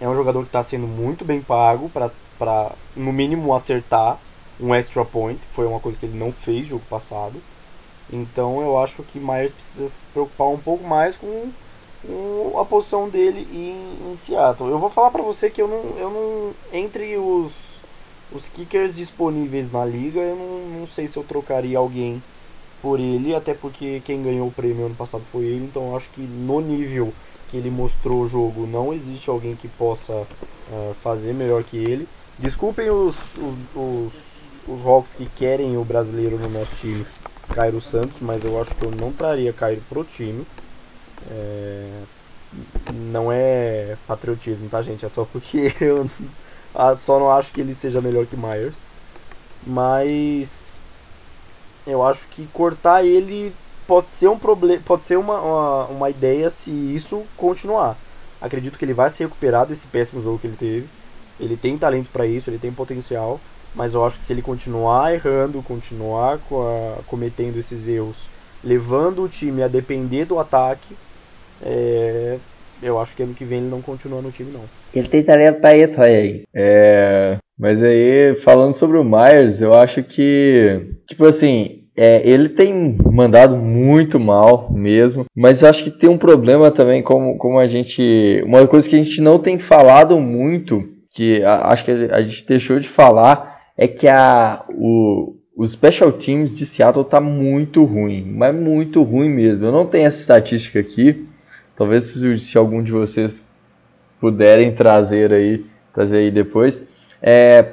[0.00, 4.18] É um jogador que está sendo muito bem pago para, no mínimo, acertar
[4.60, 7.40] um extra point, foi uma coisa que ele não fez jogo passado.
[8.12, 11.50] Então eu acho que Myers precisa se preocupar um pouco mais com,
[12.06, 14.68] com a posição dele em, em, Seattle.
[14.68, 17.52] Eu vou falar para você que eu não, eu não entre os,
[18.32, 22.22] os kickers disponíveis na liga, eu não, não sei se eu trocaria alguém
[22.82, 26.08] por ele, até porque quem ganhou o prêmio ano passado foi ele, então eu acho
[26.10, 27.12] que no nível
[27.48, 32.08] que ele mostrou o jogo não existe alguém que possa uh, fazer melhor que ele.
[32.38, 34.29] Desculpem os, os, os
[34.70, 37.06] os Hawks que querem o brasileiro no nosso time,
[37.54, 40.46] Cairo Santos, mas eu acho que eu não traria Cairo pro time.
[41.30, 42.02] É...
[42.92, 45.04] Não é patriotismo, tá, gente?
[45.04, 46.08] É só porque eu
[46.96, 48.76] só não acho que ele seja melhor que Myers.
[49.66, 50.78] Mas
[51.86, 53.52] eu acho que cortar ele
[53.86, 57.96] pode ser um problema, pode ser uma, uma, uma ideia se isso continuar.
[58.40, 60.88] Acredito que ele vai se recuperar desse péssimo jogo que ele teve.
[61.38, 63.40] Ele tem talento para isso, ele tem potencial.
[63.74, 68.28] Mas eu acho que se ele continuar errando, continuar a, cometendo esses erros,
[68.64, 70.94] levando o time a depender do ataque,
[71.62, 72.38] é,
[72.82, 74.62] eu acho que ano que vem ele não continua no time não.
[74.94, 76.42] Ele tem talento pra isso aí.
[76.54, 82.96] É, mas aí, falando sobre o Myers, eu acho que, tipo assim, é, ele tem
[83.12, 87.66] mandado muito mal mesmo, mas eu acho que tem um problema também, como, como a
[87.66, 88.42] gente.
[88.46, 92.22] Uma coisa que a gente não tem falado muito, que a, acho que a, a
[92.22, 93.49] gente deixou de falar,
[93.80, 99.30] é que a, o, o Special Teams de Seattle está muito ruim, mas muito ruim
[99.30, 99.64] mesmo.
[99.64, 101.26] Eu não tenho essa estatística aqui.
[101.74, 103.42] Talvez se, se algum de vocês
[104.20, 105.64] puderem trazer aí,
[105.94, 106.86] trazer aí depois.
[107.22, 107.68] É,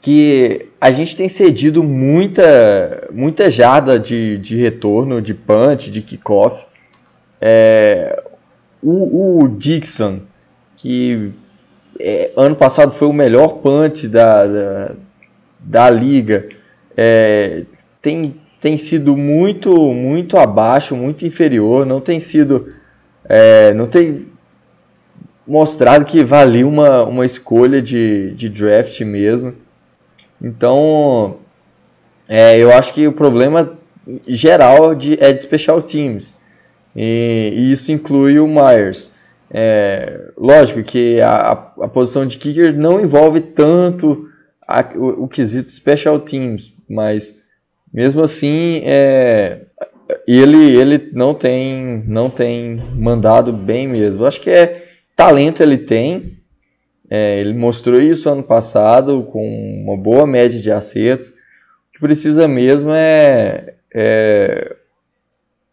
[0.00, 6.64] que a gente tem cedido muita, muita jarda de, de retorno, de punch, de kickoff.
[7.40, 8.22] É,
[8.80, 10.20] o, o Dixon,
[10.76, 11.32] que
[11.98, 14.90] é, ano passado foi o melhor punch da, da,
[15.60, 16.48] da liga,
[16.96, 17.64] é,
[18.00, 22.68] tem, tem sido muito, muito abaixo, muito inferior, não tem sido.
[23.28, 24.26] É, não tem
[25.46, 29.54] mostrado que valia uma, uma escolha de, de draft mesmo.
[30.40, 31.36] Então,
[32.28, 33.78] é, eu acho que o problema
[34.26, 36.34] geral de, é de special teams.
[36.94, 39.11] E, e isso inclui o Myers.
[39.54, 44.26] É, lógico que a, a, posição de kicker não envolve tanto
[44.66, 47.36] a, o, o, quesito special teams, mas
[47.92, 49.60] mesmo assim é,
[50.26, 54.24] ele, ele não tem não tem mandado bem mesmo.
[54.24, 56.38] Acho que é talento ele tem,
[57.10, 61.28] é, ele mostrou isso ano passado com uma boa média de acertos.
[61.28, 64.76] O que precisa mesmo é, é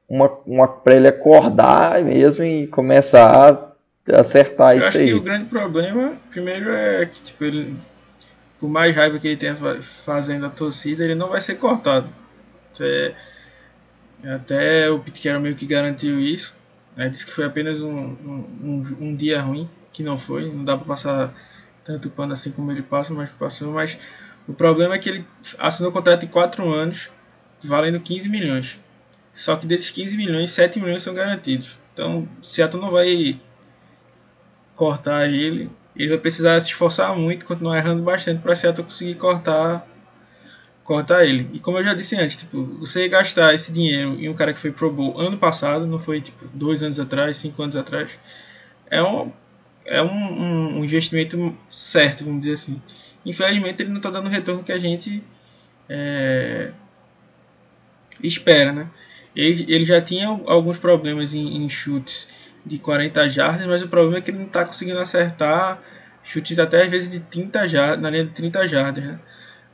[0.10, 3.69] uma, uma para ele acordar mesmo e começar
[4.16, 5.06] acertar Eu isso acho aí.
[5.08, 7.76] que o grande problema, primeiro, é que tipo, ele,
[8.60, 12.10] por mais raiva que ele tenha fazendo a torcida, ele não vai ser cortado.
[12.74, 13.16] Até,
[14.24, 16.56] até o Carroll meio que garantiu isso.
[16.96, 17.10] Né?
[17.10, 20.86] Disse que foi apenas um, um, um dia ruim que não foi, não dá para
[20.86, 21.34] passar
[21.84, 23.72] tanto pano assim como ele passa, mas passou.
[23.72, 23.98] Mas
[24.48, 25.26] o problema é que ele
[25.58, 27.10] assinou um contrato de 4 anos,
[27.64, 28.80] valendo 15 milhões.
[29.32, 31.78] Só que desses 15 milhões, 7 milhões são garantidos.
[31.94, 33.40] Então, Seattle não vai
[34.80, 35.70] cortar ele.
[35.94, 39.86] Ele vai precisar se esforçar muito, continuar errando bastante para Seattle conseguir cortar
[40.86, 41.50] cortar ele.
[41.52, 44.60] E como eu já disse antes, tipo, você gastar esse dinheiro em um cara que
[44.60, 48.18] foi Pro Bowl ano passado, não foi tipo dois anos atrás, cinco anos atrás,
[48.90, 49.32] é um,
[49.86, 52.82] é um, um, investimento certo, vamos dizer assim.
[53.26, 55.22] Infelizmente ele não está dando o retorno que a gente
[55.90, 56.72] é,
[58.24, 58.90] espera, né?
[59.36, 62.28] Ele, ele já tinha alguns problemas em, em, chutes
[62.70, 65.82] de 40 jardas, mas o problema é que ele não está conseguindo acertar
[66.24, 69.20] chutes até às vezes de 30 jardas, na linha de 30 jardas, né?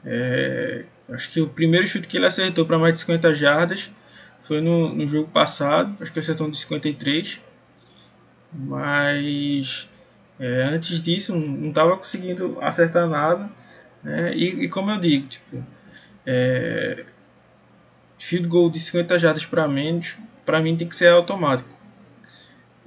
[0.05, 3.91] É, acho que o primeiro chute que ele acertou para mais de 50 jardas
[4.39, 7.41] foi no, no jogo passado, acho que acertou um de 53,
[8.53, 9.89] mas
[10.39, 13.49] é, antes disso, não estava conseguindo acertar nada.
[14.03, 14.35] Né?
[14.35, 15.65] E, e, como eu digo, tipo,
[16.25, 17.05] é,
[18.17, 20.15] field goal de 50 jardas para menos,
[20.45, 21.74] para mim tem que ser automático.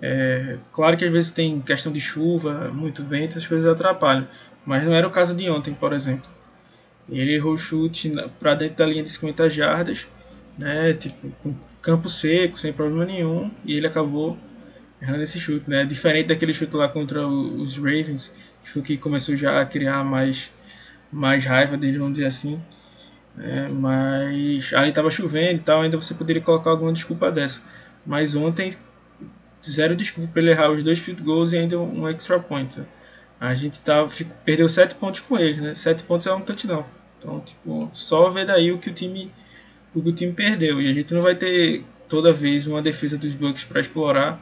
[0.01, 4.29] É, claro que às vezes tem questão de chuva, muito vento, essas coisas atrapalham.
[4.65, 6.31] Mas não era o caso de ontem, por exemplo.
[7.09, 10.07] Ele errou o chute para dentro da linha de 50 jardas,
[10.59, 14.37] né, tipo, com campo seco, sem problema nenhum, e ele acabou
[15.01, 15.85] errando esse chute, né?
[15.85, 20.51] Diferente daquele chute lá contra os Ravens, que foi que começou já a criar mais,
[21.11, 22.61] mais raiva dele, vamos dizer assim.
[23.39, 27.63] É, mas aí estava chovendo e tal, ainda você poderia colocar alguma desculpa dessa.
[28.05, 28.75] Mas ontem,
[29.63, 32.83] zero desculpa para ele errar os dois field goals e ainda um extra point.
[33.41, 34.07] A gente tá,
[34.45, 35.75] perdeu sete pontos com eles, né?
[35.75, 36.85] Sete pontos é um touchdown.
[37.19, 39.33] Então, tipo, só ver daí o que o time,
[39.95, 40.81] o que o time perdeu.
[40.81, 44.41] E a gente não vai ter toda vez uma defesa dos Bucks para explorar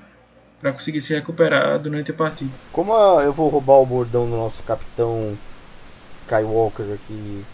[0.60, 2.50] para conseguir se recuperar durante a partida.
[2.72, 5.36] Como a, eu vou roubar o bordão do nosso capitão
[6.20, 7.44] Skywalker aqui,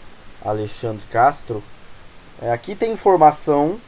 [0.43, 1.63] Alexandre Castro,
[2.41, 3.79] é, aqui tem informação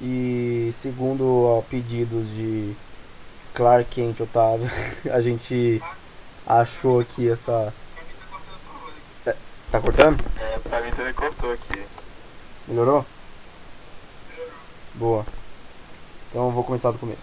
[0.00, 2.72] e segundo pedidos de
[3.54, 4.70] Clark Kent Otávio,
[5.12, 5.82] a gente
[6.46, 7.72] achou aqui essa.
[9.26, 9.36] É,
[9.70, 10.22] tá cortando?
[10.40, 11.82] É, pra mim também cortou aqui.
[12.66, 13.04] Melhorou?
[14.94, 15.26] Boa.
[16.30, 17.20] Então vou começar do começo.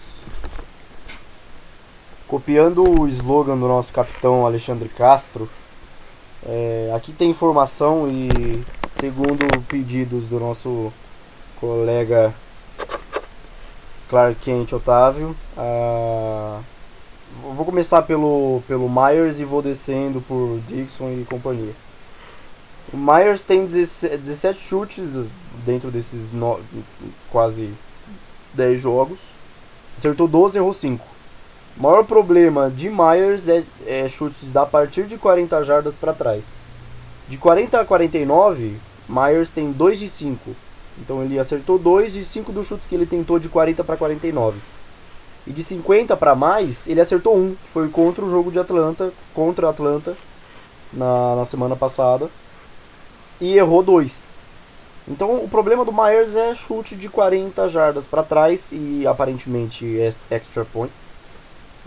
[2.28, 5.50] Copiando o slogan do nosso capitão Alexandre Castro,
[6.46, 8.64] é, aqui tem informação e
[9.00, 10.94] segundo pedidos do nosso
[11.60, 12.34] colega
[14.10, 16.60] Clark Kent Otávio, a...
[17.55, 21.74] vou começar pelo, pelo Myers e vou descendo por Dixon e companhia.
[22.91, 25.28] O Myers tem 17 chutes
[25.64, 26.60] dentro desses no...
[27.30, 27.72] quase
[28.55, 29.30] 10 jogos.
[29.95, 31.05] Acertou 12, errou 5.
[31.78, 36.45] O maior problema de Myers é, é chutes da partir de 40 jardas para trás.
[37.28, 38.76] De 40 a 49,
[39.07, 40.55] Myers tem 2 de 5.
[41.00, 44.60] Então ele acertou 2 de 5 dos chutes que ele tentou de 40 para 49.
[45.47, 49.12] E de 50 para mais, ele acertou 1, que foi contra o jogo de Atlanta,
[49.34, 50.16] contra Atlanta
[50.91, 52.30] na, na semana passada.
[53.39, 54.38] E errou 2.
[55.08, 59.97] Então o problema do Myers é chute de 40 jardas para trás e aparentemente
[60.30, 61.10] extra points.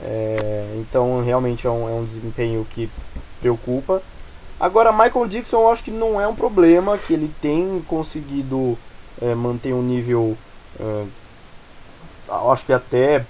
[0.03, 2.91] É, então realmente é um, é um desempenho que
[3.41, 4.03] preocupa.
[4.59, 8.79] Agora, Michael Dixon eu acho que não é um problema, que ele tem conseguido
[9.23, 10.37] é, manter um nível,
[10.79, 11.07] é,
[12.51, 13.25] acho que até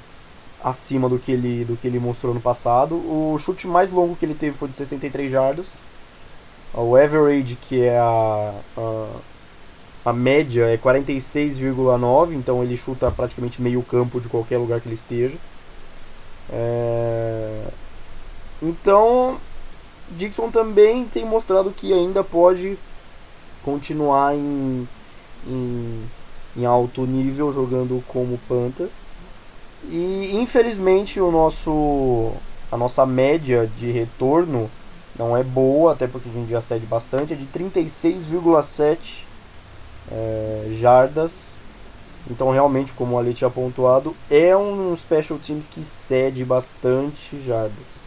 [0.62, 2.94] acima do que, ele, do que ele mostrou no passado.
[2.94, 5.66] O chute mais longo que ele teve foi de 63 jardas.
[6.72, 9.06] O average, que é a, a,
[10.06, 14.94] a média, é 46,9, então ele chuta praticamente meio campo de qualquer lugar que ele
[14.94, 15.36] esteja.
[16.50, 17.66] É...
[18.62, 19.38] Então,
[20.10, 22.78] Dixon também tem mostrado que ainda pode
[23.62, 24.88] continuar em,
[25.46, 26.04] em,
[26.56, 28.88] em alto nível jogando como Panther.
[29.88, 32.32] E infelizmente o nosso
[32.70, 34.70] a nossa média de retorno
[35.18, 39.24] não é boa, até porque a gente já cede bastante, é de 36,7
[40.10, 41.52] é, jardas.
[42.30, 48.02] Então realmente, como o Ale tinha pontuado, é um special teams que cede bastante jardas.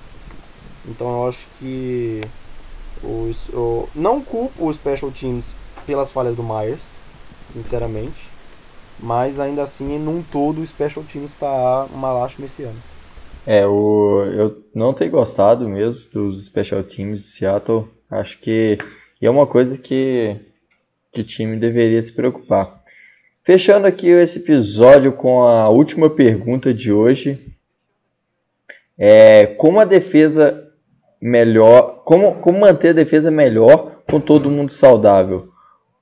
[0.87, 2.21] Então eu acho que
[3.03, 5.53] os, o, não culpo os special teams
[5.85, 6.94] pelas falhas do Myers,
[7.55, 8.29] sinceramente.
[8.99, 12.77] Mas ainda assim, num todo, o Special Teams está uma lástima esse ano.
[13.47, 17.87] É, o, eu não tenho gostado mesmo dos Special Teams de Seattle.
[18.09, 18.77] Acho que
[19.21, 20.35] é uma coisa que,
[21.11, 22.83] que o time deveria se preocupar.
[23.43, 27.39] Fechando aqui esse episódio com a última pergunta de hoje.
[28.97, 30.71] É, como a defesa
[31.21, 32.03] melhor.
[32.05, 35.49] Como, como manter a defesa melhor com todo mundo saudável?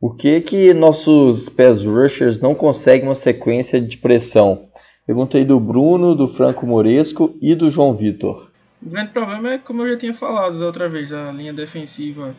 [0.06, 4.68] O que que nossos pass rushers não conseguem uma sequência de pressão?
[5.08, 8.52] Perguntei do Bruno, do Franco Moresco e do João Vitor.
[8.82, 12.36] O grande problema é, como eu já tinha falado da outra vez, a linha defensiva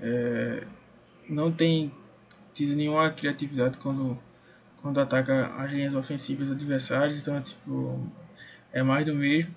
[0.00, 0.62] é,
[1.28, 1.90] não tem
[2.54, 4.16] tido nenhuma criatividade quando,
[4.80, 7.98] quando ataca as linhas ofensivas adversárias, então tipo,
[8.72, 9.52] é mais do mesmo.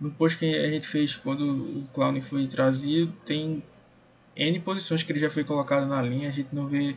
[0.00, 3.62] No post que a gente fez quando o Clown foi trazido, tem
[4.38, 6.96] N posições que ele já foi colocado na linha, a gente não vê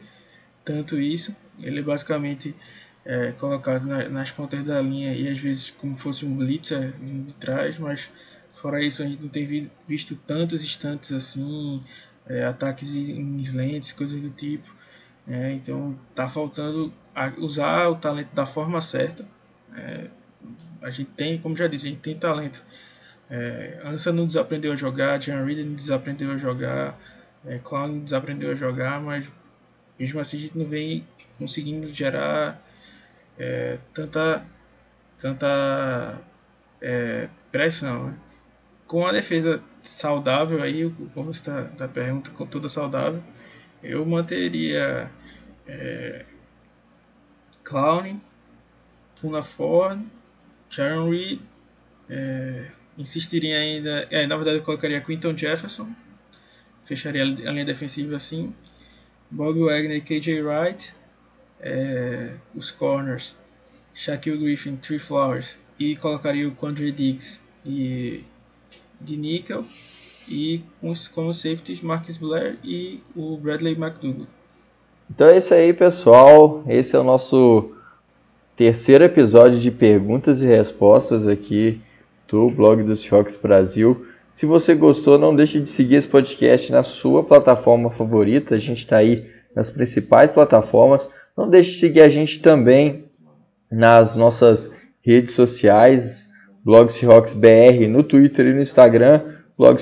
[0.63, 1.35] tanto isso.
[1.59, 2.55] Ele é basicamente
[3.03, 7.33] é colocado na, nas pontas da linha e às vezes como fosse um blitzer de
[7.35, 8.11] trás, mas
[8.51, 11.83] fora isso a gente não tem visto tantos instantes assim,
[12.27, 14.73] é, ataques em slants, coisas do tipo.
[15.27, 16.93] É, então tá faltando
[17.37, 19.25] usar o talento da forma certa.
[19.75, 20.07] É,
[20.81, 22.63] a gente tem, como já disse, a gente tem talento.
[23.29, 26.99] É, Ansa não desaprendeu a jogar, Jan Reed não desaprendeu a jogar,
[27.45, 29.29] é, Clown desaprendeu a jogar, mas
[29.99, 31.05] mesmo assim a gente não vem
[31.37, 32.61] conseguindo gerar
[33.37, 34.45] é, tanta,
[35.17, 36.21] tanta
[36.81, 38.07] é, pressão.
[38.07, 38.17] Né?
[38.87, 43.23] Com a defesa saudável aí, como está da pergunta, com toda saudável,
[43.81, 45.09] eu manteria
[45.67, 46.25] é,
[47.63, 48.19] Clown,
[49.19, 50.01] Puna Ford,
[50.69, 51.39] Sharon Reed,
[52.09, 55.89] é, insistiria ainda, é, na verdade eu colocaria Quinton Jefferson,
[56.83, 58.53] fecharia a linha defensiva assim.
[59.29, 60.93] Bob Wagner e KJ Wright,
[61.61, 63.35] é, os corners,
[63.93, 68.21] Shaquille Griffin, Tree Flowers e colocaria o Quandre Diggs de,
[68.99, 69.63] de nickel
[70.27, 70.61] e
[71.13, 74.27] como safeties Marcus Blair e o Bradley McDougall.
[75.09, 76.63] Então é isso aí, pessoal.
[76.67, 77.71] Esse é o nosso
[78.55, 81.81] terceiro episódio de perguntas e respostas aqui
[82.27, 84.07] do blog dos Seahawks Brasil.
[84.33, 88.55] Se você gostou, não deixe de seguir esse podcast na sua plataforma favorita.
[88.55, 91.09] A gente está aí nas principais plataformas.
[91.37, 93.05] Não deixe de seguir a gente também
[93.69, 96.29] nas nossas redes sociais,
[96.63, 96.91] Blog
[97.35, 99.21] BR no Twitter e no Instagram,
[99.57, 99.77] Blog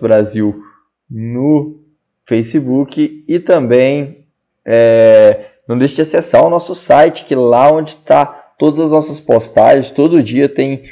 [0.00, 0.62] Brasil
[1.08, 1.80] no
[2.24, 4.26] Facebook e também
[4.64, 8.26] é, não deixe de acessar o nosso site, que lá onde está
[8.58, 10.84] todas as nossas postagens, todo dia tem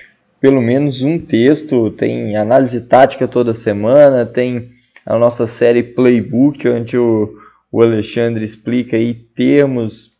[0.44, 4.72] pelo menos um texto, tem análise tática toda semana, tem
[5.06, 7.34] a nossa série Playbook, onde o,
[7.72, 10.18] o Alexandre explica aí termos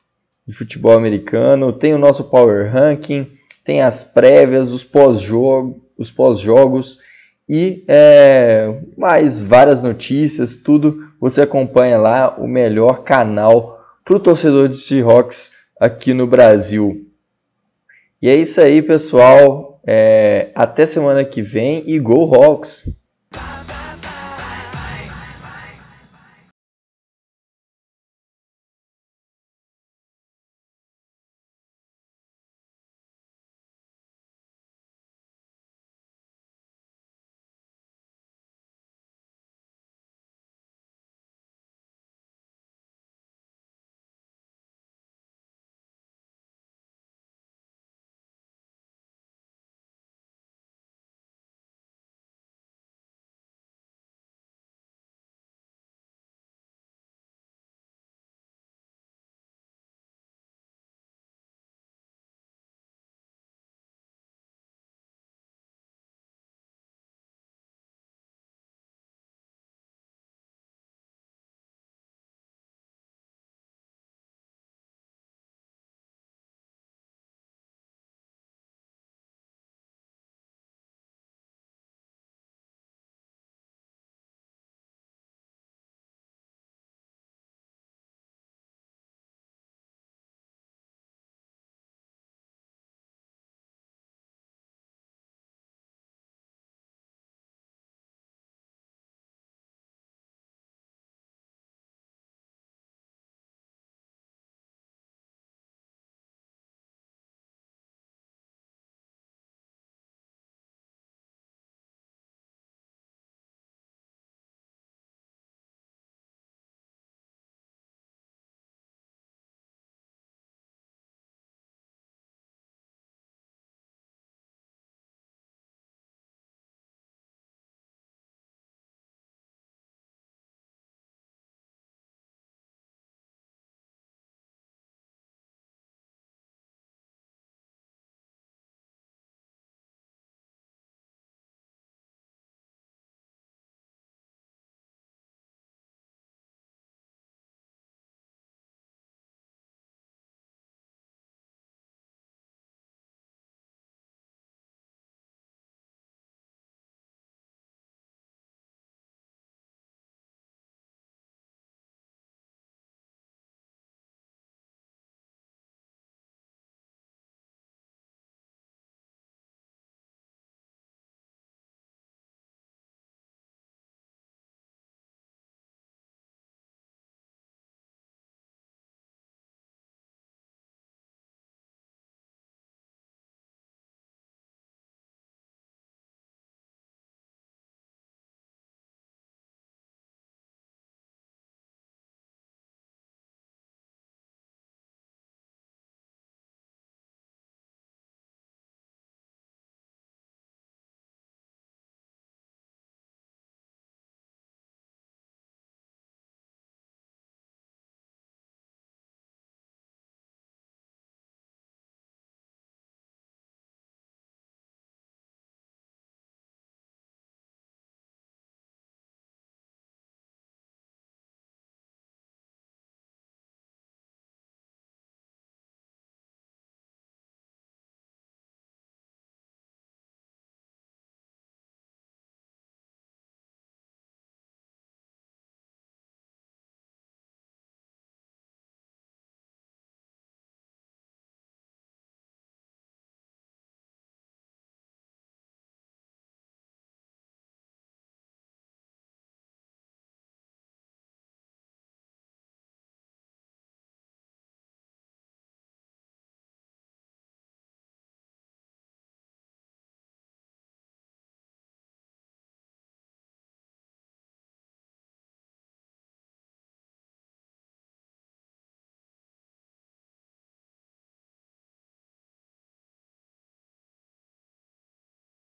[0.49, 3.33] de futebol americano, tem o nosso Power Ranking,
[3.63, 6.99] tem as prévias, os pós-jogos, os pós-jogos
[7.47, 14.71] e é, mais várias notícias, tudo você acompanha lá, o melhor canal para o torcedor
[14.71, 17.07] de Seahawks aqui no Brasil.
[18.23, 19.74] E é isso aí, pessoal.
[19.87, 22.89] É, até semana que vem e Go Hawks!